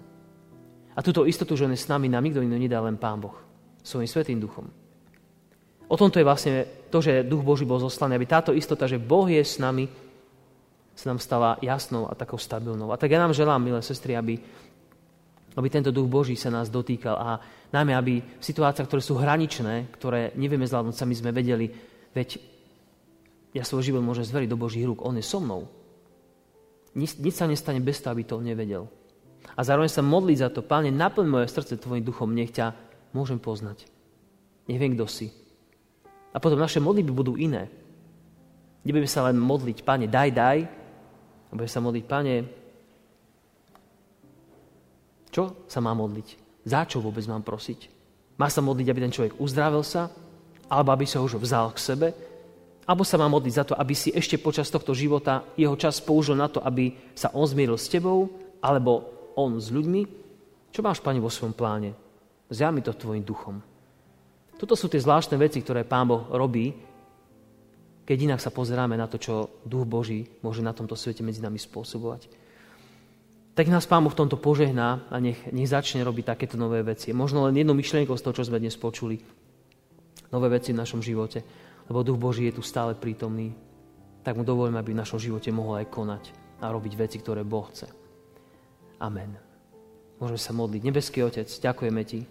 A 0.95 1.03
túto 1.03 1.25
istotu, 1.25 1.57
že 1.57 1.65
on 1.65 1.73
je 1.73 1.81
s 1.81 1.89
nami, 1.89 2.07
nám 2.07 2.23
nikto 2.23 2.45
iný 2.45 2.55
nedá 2.55 2.79
len 2.79 2.95
Pán 2.95 3.19
Boh, 3.19 3.35
svojim 3.85 4.09
svetým 4.09 4.41
duchom. 4.41 4.65
O 5.85 5.95
tomto 5.95 6.17
je 6.17 6.25
vlastne 6.25 6.53
to, 6.89 6.97
že 6.97 7.21
Duch 7.21 7.45
Boží 7.45 7.61
bol 7.61 7.77
zoslaný, 7.77 8.17
aby 8.17 8.25
táto 8.25 8.51
istota, 8.57 8.89
že 8.89 8.97
Boh 8.97 9.29
je 9.29 9.45
s 9.45 9.61
nami, 9.61 9.85
sa 10.97 11.13
nám 11.13 11.21
stala 11.21 11.61
jasnou 11.61 12.09
a 12.09 12.17
takou 12.17 12.41
stabilnou. 12.41 12.89
A 12.89 12.97
tak 12.97 13.13
ja 13.13 13.21
nám 13.21 13.37
želám, 13.37 13.61
milé 13.61 13.85
sestry, 13.85 14.17
aby, 14.17 14.41
aby 15.53 15.67
tento 15.69 15.93
Duch 15.93 16.09
Boží 16.09 16.33
sa 16.33 16.49
nás 16.49 16.73
dotýkal 16.73 17.15
a 17.15 17.29
Najmä, 17.75 17.91
aby 17.91 18.13
v 18.23 18.43
situáciách, 18.43 18.87
ktoré 18.87 19.03
sú 19.03 19.19
hraničné, 19.19 19.91
ktoré 19.91 20.31
nevieme 20.39 20.63
zvládnuť, 20.63 20.95
sami 20.95 21.11
sme 21.11 21.35
vedeli, 21.35 21.67
veď 22.15 22.39
ja 23.51 23.67
svoj 23.67 23.91
život 23.91 23.99
môžem 23.99 24.23
zveriť 24.23 24.47
do 24.47 24.55
Božích 24.55 24.87
rúk, 24.87 25.03
On 25.03 25.11
je 25.11 25.25
so 25.25 25.43
mnou. 25.43 25.67
Nič, 26.95 27.19
nič 27.19 27.35
sa 27.35 27.51
nestane 27.51 27.83
bez 27.83 27.99
toho, 27.99 28.15
aby 28.15 28.23
to 28.23 28.39
on 28.39 28.47
nevedel. 28.47 28.87
A 29.59 29.61
zároveň 29.67 29.91
sa 29.91 29.99
modliť 29.99 30.37
za 30.39 30.49
to, 30.55 30.63
Páne, 30.63 30.87
naplň 30.87 31.27
moje 31.27 31.51
srdce 31.51 31.75
Tvojim 31.75 32.07
duchom, 32.07 32.31
nech 32.31 32.55
ťa 32.55 32.71
môžem 33.15 33.39
poznať. 33.39 33.87
Nech 34.67 34.75
viem, 34.75 34.91
kto 34.99 35.07
si. 35.07 35.31
A 36.35 36.43
potom 36.43 36.59
naše 36.59 36.83
modlitby 36.83 37.15
budú 37.15 37.39
iné. 37.39 37.71
Nebudeme 38.83 39.07
sa 39.07 39.23
len 39.31 39.39
modliť, 39.39 39.87
Pane, 39.87 40.11
daj, 40.11 40.29
daj. 40.35 40.57
A 41.47 41.51
budeme 41.55 41.71
sa 41.71 41.79
modliť, 41.79 42.03
Pane, 42.03 42.35
čo 45.31 45.67
sa 45.71 45.79
má 45.79 45.95
modliť? 45.95 46.27
Za 46.67 46.83
čo 46.83 46.99
vôbec 46.99 47.23
mám 47.31 47.41
prosiť? 47.41 47.87
Má 48.35 48.51
sa 48.51 48.59
modliť, 48.59 48.87
aby 48.91 48.99
ten 48.99 49.15
človek 49.15 49.39
uzdravil 49.39 49.83
sa? 49.87 50.11
Alebo 50.67 50.91
aby 50.91 51.07
sa 51.07 51.23
už 51.23 51.39
vzal 51.39 51.71
k 51.71 51.79
sebe? 51.79 52.07
Alebo 52.85 53.01
sa 53.01 53.17
má 53.17 53.25
modliť 53.31 53.53
za 53.55 53.65
to, 53.65 53.73
aby 53.73 53.97
si 53.97 54.13
ešte 54.13 54.37
počas 54.37 54.69
tohto 54.69 54.93
života 54.93 55.41
jeho 55.57 55.73
čas 55.79 55.97
použil 56.03 56.37
na 56.37 56.51
to, 56.51 56.61
aby 56.61 56.93
sa 57.17 57.33
on 57.33 57.47
zmieril 57.47 57.79
s 57.79 57.89
tebou? 57.89 58.29
Alebo 58.61 59.07
on 59.39 59.57
s 59.57 59.73
ľuďmi? 59.73 60.01
Čo 60.69 60.83
máš, 60.83 60.99
Pane, 60.99 61.17
vo 61.23 61.31
svojom 61.31 61.55
pláne? 61.55 62.04
Zjami 62.49 62.85
to 62.85 62.93
tvojim 62.93 63.25
duchom. 63.25 63.61
Toto 64.55 64.77
sú 64.77 64.87
tie 64.87 65.01
zvláštne 65.01 65.35
veci, 65.35 65.59
ktoré 65.59 65.83
Pán 65.83 66.07
Boh 66.07 66.29
robí, 66.31 66.71
keď 68.05 68.17
inak 68.31 68.39
sa 68.39 68.53
pozeráme 68.53 68.93
na 68.95 69.09
to, 69.09 69.17
čo 69.17 69.63
Duch 69.65 69.83
Boží 69.83 70.29
môže 70.45 70.61
na 70.61 70.71
tomto 70.71 70.93
svete 70.93 71.25
medzi 71.25 71.41
nami 71.41 71.57
spôsobovať 71.57 72.45
tak 73.55 73.71
nás 73.71 73.87
Pán 73.87 74.03
Boh 74.03 74.11
v 74.11 74.19
tomto 74.19 74.35
požehná 74.35 75.07
a 75.07 75.15
nech, 75.23 75.39
nech 75.55 75.71
začne 75.71 76.03
robiť 76.03 76.35
takéto 76.35 76.59
nové 76.59 76.83
veci. 76.83 77.15
Možno 77.15 77.47
len 77.47 77.55
jednu 77.55 77.71
myšlienku 77.71 78.11
z 78.11 78.21
toho, 78.21 78.35
čo 78.35 78.47
sme 78.51 78.59
dnes 78.59 78.75
počuli. 78.75 79.23
Nové 80.27 80.51
veci 80.51 80.75
v 80.75 80.79
našom 80.83 80.99
živote. 80.99 81.39
Lebo 81.87 82.03
Duch 82.03 82.19
Boží 82.19 82.51
je 82.51 82.59
tu 82.59 82.61
stále 82.61 82.99
prítomný. 82.99 83.55
Tak 84.27 84.35
mu 84.35 84.43
dovolíme, 84.43 84.75
aby 84.75 84.91
v 84.91 84.99
našom 84.99 85.23
živote 85.23 85.55
mohol 85.55 85.79
aj 85.79 85.87
konať 85.87 86.23
a 86.59 86.67
robiť 86.67 86.93
veci, 86.99 87.17
ktoré 87.23 87.47
Boh 87.47 87.71
chce. 87.71 87.87
Amen. 88.99 89.44
Môžeme 90.19 90.39
sa 90.39 90.51
modliť. 90.55 90.81
Nebeský 90.83 91.19
Otec, 91.27 91.47
ďakujeme 91.47 92.01
Ti 92.07 92.21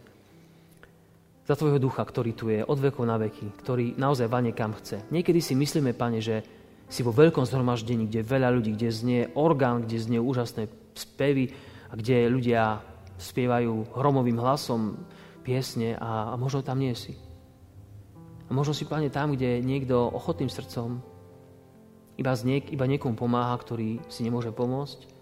za 1.45 1.55
Tvojho 1.55 1.77
ducha, 1.77 2.01
ktorý 2.01 2.33
tu 2.33 2.49
je 2.49 2.65
od 2.65 2.81
vekov 2.81 3.05
na 3.05 3.21
veky, 3.21 3.53
ktorý 3.61 4.01
naozaj 4.01 4.33
vanie 4.33 4.57
kam 4.57 4.73
chce. 4.73 5.05
Niekedy 5.13 5.45
si 5.45 5.53
myslíme, 5.53 5.93
Pane, 5.93 6.25
že 6.25 6.41
si 6.89 7.05
vo 7.05 7.13
veľkom 7.13 7.45
zhromaždení, 7.45 8.09
kde 8.09 8.25
je 8.25 8.31
veľa 8.33 8.49
ľudí, 8.49 8.73
kde 8.73 8.89
znie 8.89 9.21
orgán, 9.37 9.85
kde 9.85 10.01
znie 10.01 10.21
úžasné 10.21 10.69
spevy 10.97 11.53
a 11.93 11.97
kde 11.97 12.33
ľudia 12.33 12.81
spievajú 13.21 13.93
hromovým 13.93 14.41
hlasom 14.41 14.97
piesne 15.45 16.01
a, 16.01 16.33
a 16.33 16.35
možno 16.41 16.65
tam 16.65 16.81
nie 16.81 16.97
si. 16.97 17.13
A 18.49 18.51
možno 18.53 18.73
si, 18.73 18.89
Pane, 18.89 19.13
tam, 19.13 19.37
kde 19.37 19.61
niekto 19.61 19.97
ochotným 19.97 20.49
srdcom 20.49 21.01
iba, 22.17 22.33
niek- 22.41 22.73
iba 22.73 22.89
niekomu 22.89 23.17
pomáha, 23.17 23.53
ktorý 23.61 24.01
si 24.09 24.25
nemôže 24.25 24.49
pomôcť, 24.49 25.14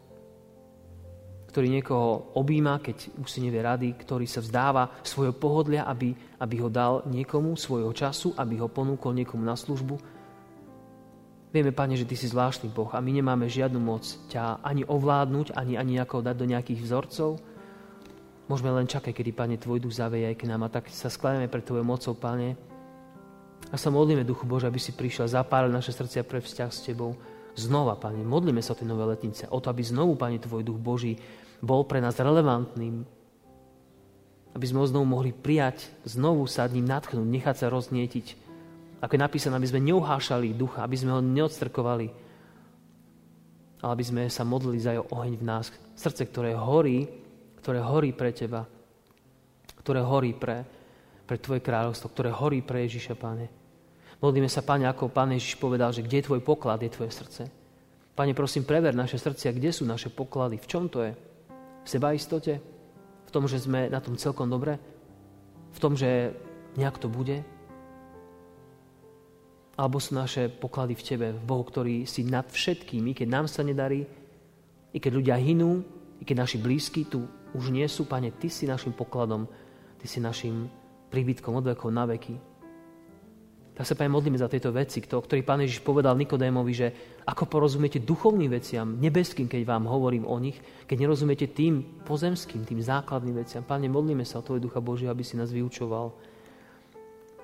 ktorý 1.53 1.69
niekoho 1.69 2.33
objíma, 2.33 2.81
keď 2.81 3.13
už 3.21 3.29
si 3.29 3.45
nevie 3.45 3.61
rady, 3.61 3.93
ktorý 4.01 4.25
sa 4.25 4.41
vzdáva 4.41 4.89
svojho 5.05 5.37
pohodlia, 5.37 5.85
aby, 5.85 6.17
aby 6.41 6.57
ho 6.65 6.73
dal 6.73 7.05
niekomu 7.13 7.61
svojho 7.61 7.93
času, 7.93 8.33
aby 8.41 8.57
ho 8.57 8.73
ponúkol 8.73 9.13
niekomu 9.13 9.45
na 9.45 9.53
službu. 9.53 10.01
Vieme, 11.53 11.69
Pane, 11.77 12.01
že 12.01 12.09
Ty 12.09 12.17
si 12.17 12.33
zvláštny 12.33 12.73
Boh 12.73 12.89
a 12.89 13.05
my 13.05 13.13
nemáme 13.13 13.45
žiadnu 13.45 13.77
moc 13.77 14.09
ťa 14.33 14.65
ani 14.65 14.89
ovládnuť, 14.89 15.53
ani, 15.53 15.77
ani 15.77 16.01
ako 16.01 16.25
dať 16.25 16.37
do 16.41 16.49
nejakých 16.49 16.81
vzorcov. 16.81 17.37
Môžeme 18.49 18.73
len 18.73 18.89
čakať, 18.89 19.13
kedy, 19.13 19.37
Pane, 19.37 19.61
Tvoj 19.61 19.85
duch 19.85 19.93
zaveje 19.93 20.33
aj 20.33 20.37
k 20.41 20.49
nám 20.49 20.65
a 20.65 20.73
tak 20.73 20.89
sa 20.89 21.13
skláňame 21.13 21.53
pred 21.53 21.69
Tvojou 21.69 21.85
mocou, 21.85 22.17
Pane. 22.17 22.57
A 23.69 23.77
sa 23.77 23.93
modlíme, 23.93 24.25
Duchu 24.25 24.49
Bože, 24.49 24.73
aby 24.73 24.81
si 24.81 24.97
prišiel, 24.97 25.29
zapálil 25.29 25.69
naše 25.69 25.93
srdcia 25.93 26.25
pre 26.25 26.41
vzťah 26.41 26.71
s 26.73 26.81
Tebou. 26.81 27.13
Znova, 27.53 28.01
Pane, 28.01 28.25
modlíme 28.25 28.65
sa 28.65 28.73
o 28.73 28.79
tie 28.79 28.89
nové 28.89 29.05
letnice, 29.05 29.45
o 29.53 29.61
to, 29.61 29.69
aby 29.69 29.85
znovu, 29.85 30.17
Pane, 30.17 30.41
Tvoj 30.41 30.65
duch 30.65 30.81
Boží 30.81 31.21
bol 31.61 31.85
pre 31.85 32.01
nás 32.01 32.17
relevantným, 32.17 33.05
aby 34.53 34.65
sme 34.69 34.85
ho 34.85 34.87
znovu 34.89 35.07
mohli 35.09 35.33
prijať, 35.33 35.89
znovu 36.05 36.45
sa 36.49 36.69
ním 36.69 36.89
natchnúť, 36.89 37.25
nechať 37.25 37.57
sa 37.57 37.73
roznietiť. 37.73 38.27
Ako 39.01 39.17
je 39.17 39.25
napísané, 39.25 39.55
aby 39.57 39.69
sme 39.69 39.89
neuhášali 39.89 40.57
ducha, 40.57 40.85
aby 40.85 40.97
sme 40.97 41.13
ho 41.17 41.21
neodstrkovali, 41.25 42.07
ale 43.83 43.91
aby 43.91 44.05
sme 44.05 44.23
sa 44.29 44.45
modlili 44.45 44.79
za 44.79 44.95
jeho 44.95 45.09
oheň 45.11 45.35
v 45.41 45.45
nás. 45.45 45.73
Srdce, 45.97 46.29
ktoré 46.29 46.55
horí, 46.55 47.09
ktoré 47.59 47.83
horí 47.83 48.15
pre 48.15 48.31
teba, 48.31 48.63
ktoré 49.83 50.01
horí 50.05 50.37
pre, 50.37 50.63
pre 51.27 51.37
tvoje 51.41 51.61
kráľovstvo, 51.65 52.13
ktoré 52.15 52.31
horí 52.31 52.63
pre 52.63 52.87
Ježiša, 52.87 53.15
Pane. 53.19 53.62
Modlíme 54.23 54.47
sa, 54.47 54.63
Pane, 54.63 54.87
ako 54.87 55.11
Pán 55.11 55.35
Ježiš 55.35 55.59
povedal, 55.59 55.91
že 55.91 56.07
kde 56.07 56.23
je 56.23 56.27
tvoj 56.31 56.41
poklad, 56.47 56.79
je 56.79 56.95
tvoje 56.95 57.11
srdce. 57.11 57.51
Pane, 58.15 58.33
prosím, 58.39 58.63
prever 58.63 58.95
naše 58.95 59.19
srdcia, 59.19 59.51
kde 59.51 59.75
sú 59.75 59.83
naše 59.83 60.15
poklady, 60.15 60.63
v 60.63 60.71
čom 60.71 60.87
to 60.87 61.03
je? 61.03 61.13
v 61.83 61.89
sebaistote, 61.89 62.63
v 63.27 63.31
tom, 63.31 63.51
že 63.51 63.59
sme 63.59 63.91
na 63.91 63.99
tom 63.99 64.15
celkom 64.15 64.47
dobre, 64.47 64.79
v 65.75 65.79
tom, 65.83 65.99
že 65.99 66.31
nejak 66.79 66.97
to 66.99 67.11
bude, 67.11 67.43
alebo 69.75 69.99
sú 69.99 70.15
naše 70.15 70.47
poklady 70.53 70.95
v 70.95 71.03
Tebe, 71.03 71.29
v 71.35 71.43
Bohu, 71.43 71.65
ktorý 71.67 72.07
si 72.07 72.23
nad 72.23 72.47
všetkými, 72.47 73.17
keď 73.17 73.29
nám 73.29 73.47
sa 73.51 73.67
nedarí, 73.67 74.07
i 74.93 74.99
keď 75.01 75.13
ľudia 75.17 75.37
hinú, 75.41 75.83
i 76.21 76.25
keď 76.29 76.47
naši 76.47 76.59
blízky 76.61 77.09
tu 77.09 77.27
už 77.57 77.73
nie 77.75 77.85
sú, 77.89 78.07
Pane, 78.07 78.31
Ty 78.31 78.49
si 78.53 78.69
našim 78.69 78.95
pokladom, 78.95 79.49
Ty 79.99 80.07
si 80.07 80.23
našim 80.23 80.71
príbytkom 81.11 81.57
od 81.59 81.67
vekov 81.73 81.91
na 81.91 82.05
veky. 82.07 82.52
Tak 83.73 83.89
sa, 83.89 83.97
Pane, 83.97 84.13
modlíme 84.13 84.37
za 84.37 84.53
tieto 84.53 84.69
veci, 84.69 85.01
ktorý 85.01 85.41
Pán 85.41 85.65
Ježiš 85.65 85.81
povedal 85.81 86.13
Nikodémovi, 86.21 86.73
že 86.77 86.89
ako 87.25 87.49
porozumiete 87.49 88.05
duchovným 88.05 88.53
veciam, 88.53 89.01
nebeským, 89.01 89.49
keď 89.49 89.65
vám 89.65 89.89
hovorím 89.89 90.29
o 90.29 90.37
nich, 90.37 90.61
keď 90.85 91.09
nerozumiete 91.09 91.49
tým 91.49 92.05
pozemským, 92.05 92.69
tým 92.69 92.85
základným 92.85 93.41
veciam. 93.41 93.65
Pane, 93.65 93.89
modlíme 93.89 94.29
sa 94.29 94.39
o 94.41 94.45
Tvoj 94.45 94.61
Ducha 94.61 94.85
Boží, 94.85 95.09
aby 95.09 95.25
si 95.25 95.41
nás 95.41 95.49
vyučoval, 95.49 96.13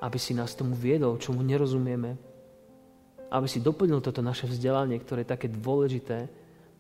aby 0.05 0.19
si 0.21 0.37
nás 0.37 0.53
tomu 0.53 0.77
viedol, 0.77 1.17
čomu 1.17 1.41
nerozumieme, 1.41 2.21
aby 3.33 3.49
si 3.49 3.65
doplnil 3.65 4.05
toto 4.05 4.21
naše 4.21 4.45
vzdelanie, 4.45 5.01
ktoré 5.01 5.25
je 5.25 5.33
také 5.33 5.49
dôležité 5.49 6.29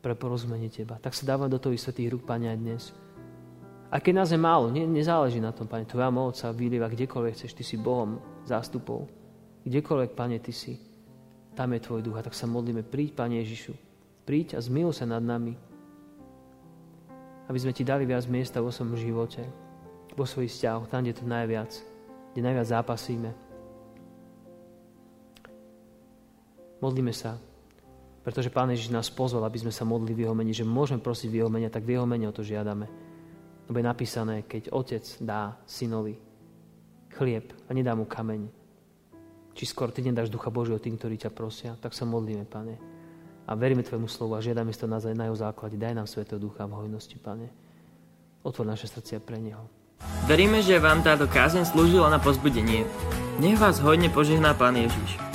pre 0.05 0.13
porozumenie 0.13 0.69
Teba. 0.69 1.01
Tak 1.01 1.17
sa 1.17 1.25
dávam 1.25 1.49
do 1.49 1.57
Tvojich 1.57 1.81
svetých 1.81 2.13
rúk, 2.13 2.29
Pane, 2.29 2.53
aj 2.53 2.59
dnes. 2.61 2.83
A 3.89 3.97
keď 3.97 4.13
nás 4.21 4.29
je 4.29 4.37
málo, 4.37 4.69
ne, 4.69 4.85
nezáleží 4.85 5.41
na 5.41 5.57
tom, 5.57 5.65
Pane, 5.65 5.89
Tvoja 5.89 6.13
moc 6.13 6.37
sa 6.37 6.53
vylieva 6.53 6.93
kdekoľvek 6.93 7.33
chceš, 7.33 7.57
Ty 7.57 7.65
si 7.65 7.81
Bohom 7.81 8.21
zástupov. 8.45 9.18
Kdekoľvek, 9.69 10.17
Pane, 10.17 10.41
Ty 10.41 10.53
si, 10.57 10.81
tam 11.53 11.77
je 11.77 11.85
Tvoj 11.85 12.01
duch. 12.01 12.17
A 12.17 12.25
tak 12.25 12.33
sa 12.33 12.49
modlíme, 12.49 12.81
príď, 12.81 13.13
Pane 13.13 13.37
Ježišu, 13.45 13.77
príď 14.25 14.57
a 14.57 14.65
zmil 14.65 14.97
sa 14.97 15.05
nad 15.05 15.21
nami. 15.21 15.53
Aby 17.53 17.59
sme 17.61 17.77
Ti 17.77 17.85
dali 17.85 18.09
viac 18.09 18.25
miesta 18.33 18.65
vo 18.65 18.73
svojom 18.73 18.97
živote, 18.97 19.45
vo 20.17 20.25
svojich 20.25 20.57
vzťahoch, 20.57 20.89
tam, 20.89 21.05
kde 21.05 21.21
to 21.21 21.29
najviac, 21.29 21.71
kde 22.33 22.41
najviac 22.41 22.67
zápasíme. 22.67 23.31
Modlíme 26.81 27.13
sa, 27.13 27.37
pretože 28.25 28.55
Pán 28.55 28.71
Ježiš 28.73 28.95
nás 28.95 29.13
pozval, 29.13 29.45
aby 29.45 29.59
sme 29.61 29.73
sa 29.75 29.85
modlili 29.85 30.15
v 30.15 30.23
Jeho 30.25 30.37
mene, 30.37 30.53
že 30.55 30.65
môžeme 30.65 31.03
prosiť 31.03 31.29
v 31.29 31.39
Jeho 31.43 31.51
mene, 31.53 31.69
tak 31.69 31.85
v 31.85 31.99
Jeho 31.99 32.07
mene 32.09 32.25
o 32.25 32.33
to 32.33 32.47
žiadame. 32.47 32.89
Lebo 33.69 33.77
je 33.77 33.85
napísané, 33.85 34.49
keď 34.49 34.73
Otec 34.73 35.05
dá 35.21 35.61
synovi 35.69 36.17
chlieb 37.13 37.53
a 37.67 37.71
nedá 37.75 37.93
mu 37.93 38.07
kameň, 38.07 38.58
či 39.59 39.67
skôr 39.67 39.91
Ty 39.91 40.07
nedáš 40.07 40.31
Ducha 40.31 40.55
Božieho 40.55 40.79
tým, 40.79 40.95
ktorí 40.95 41.19
ťa 41.19 41.35
prosia, 41.35 41.75
tak 41.83 41.91
sa 41.91 42.07
modlíme, 42.07 42.47
Pane. 42.47 42.79
A 43.51 43.59
veríme 43.59 43.83
Tvojmu 43.83 44.07
slovu 44.07 44.39
a 44.39 44.45
žiadame 44.45 44.71
to 44.71 44.87
na, 44.87 45.03
jeho 45.03 45.35
základe. 45.35 45.75
Daj 45.75 45.99
nám 45.99 46.07
Svetého 46.07 46.39
Ducha 46.39 46.71
v 46.71 46.79
hojnosti, 46.79 47.19
Pane. 47.19 47.51
Otvor 48.47 48.71
naše 48.71 48.87
srdcia 48.87 49.19
pre 49.19 49.43
Neho. 49.43 49.67
Veríme, 50.31 50.63
že 50.63 50.79
vám 50.79 51.03
táto 51.03 51.27
kázeň 51.27 51.67
slúžila 51.67 52.07
na 52.07 52.23
pozbudenie. 52.23 52.87
Nech 53.43 53.59
vás 53.59 53.83
hodne 53.83 54.07
požehná 54.07 54.55
Pán 54.55 54.79
Ježiš. 54.79 55.28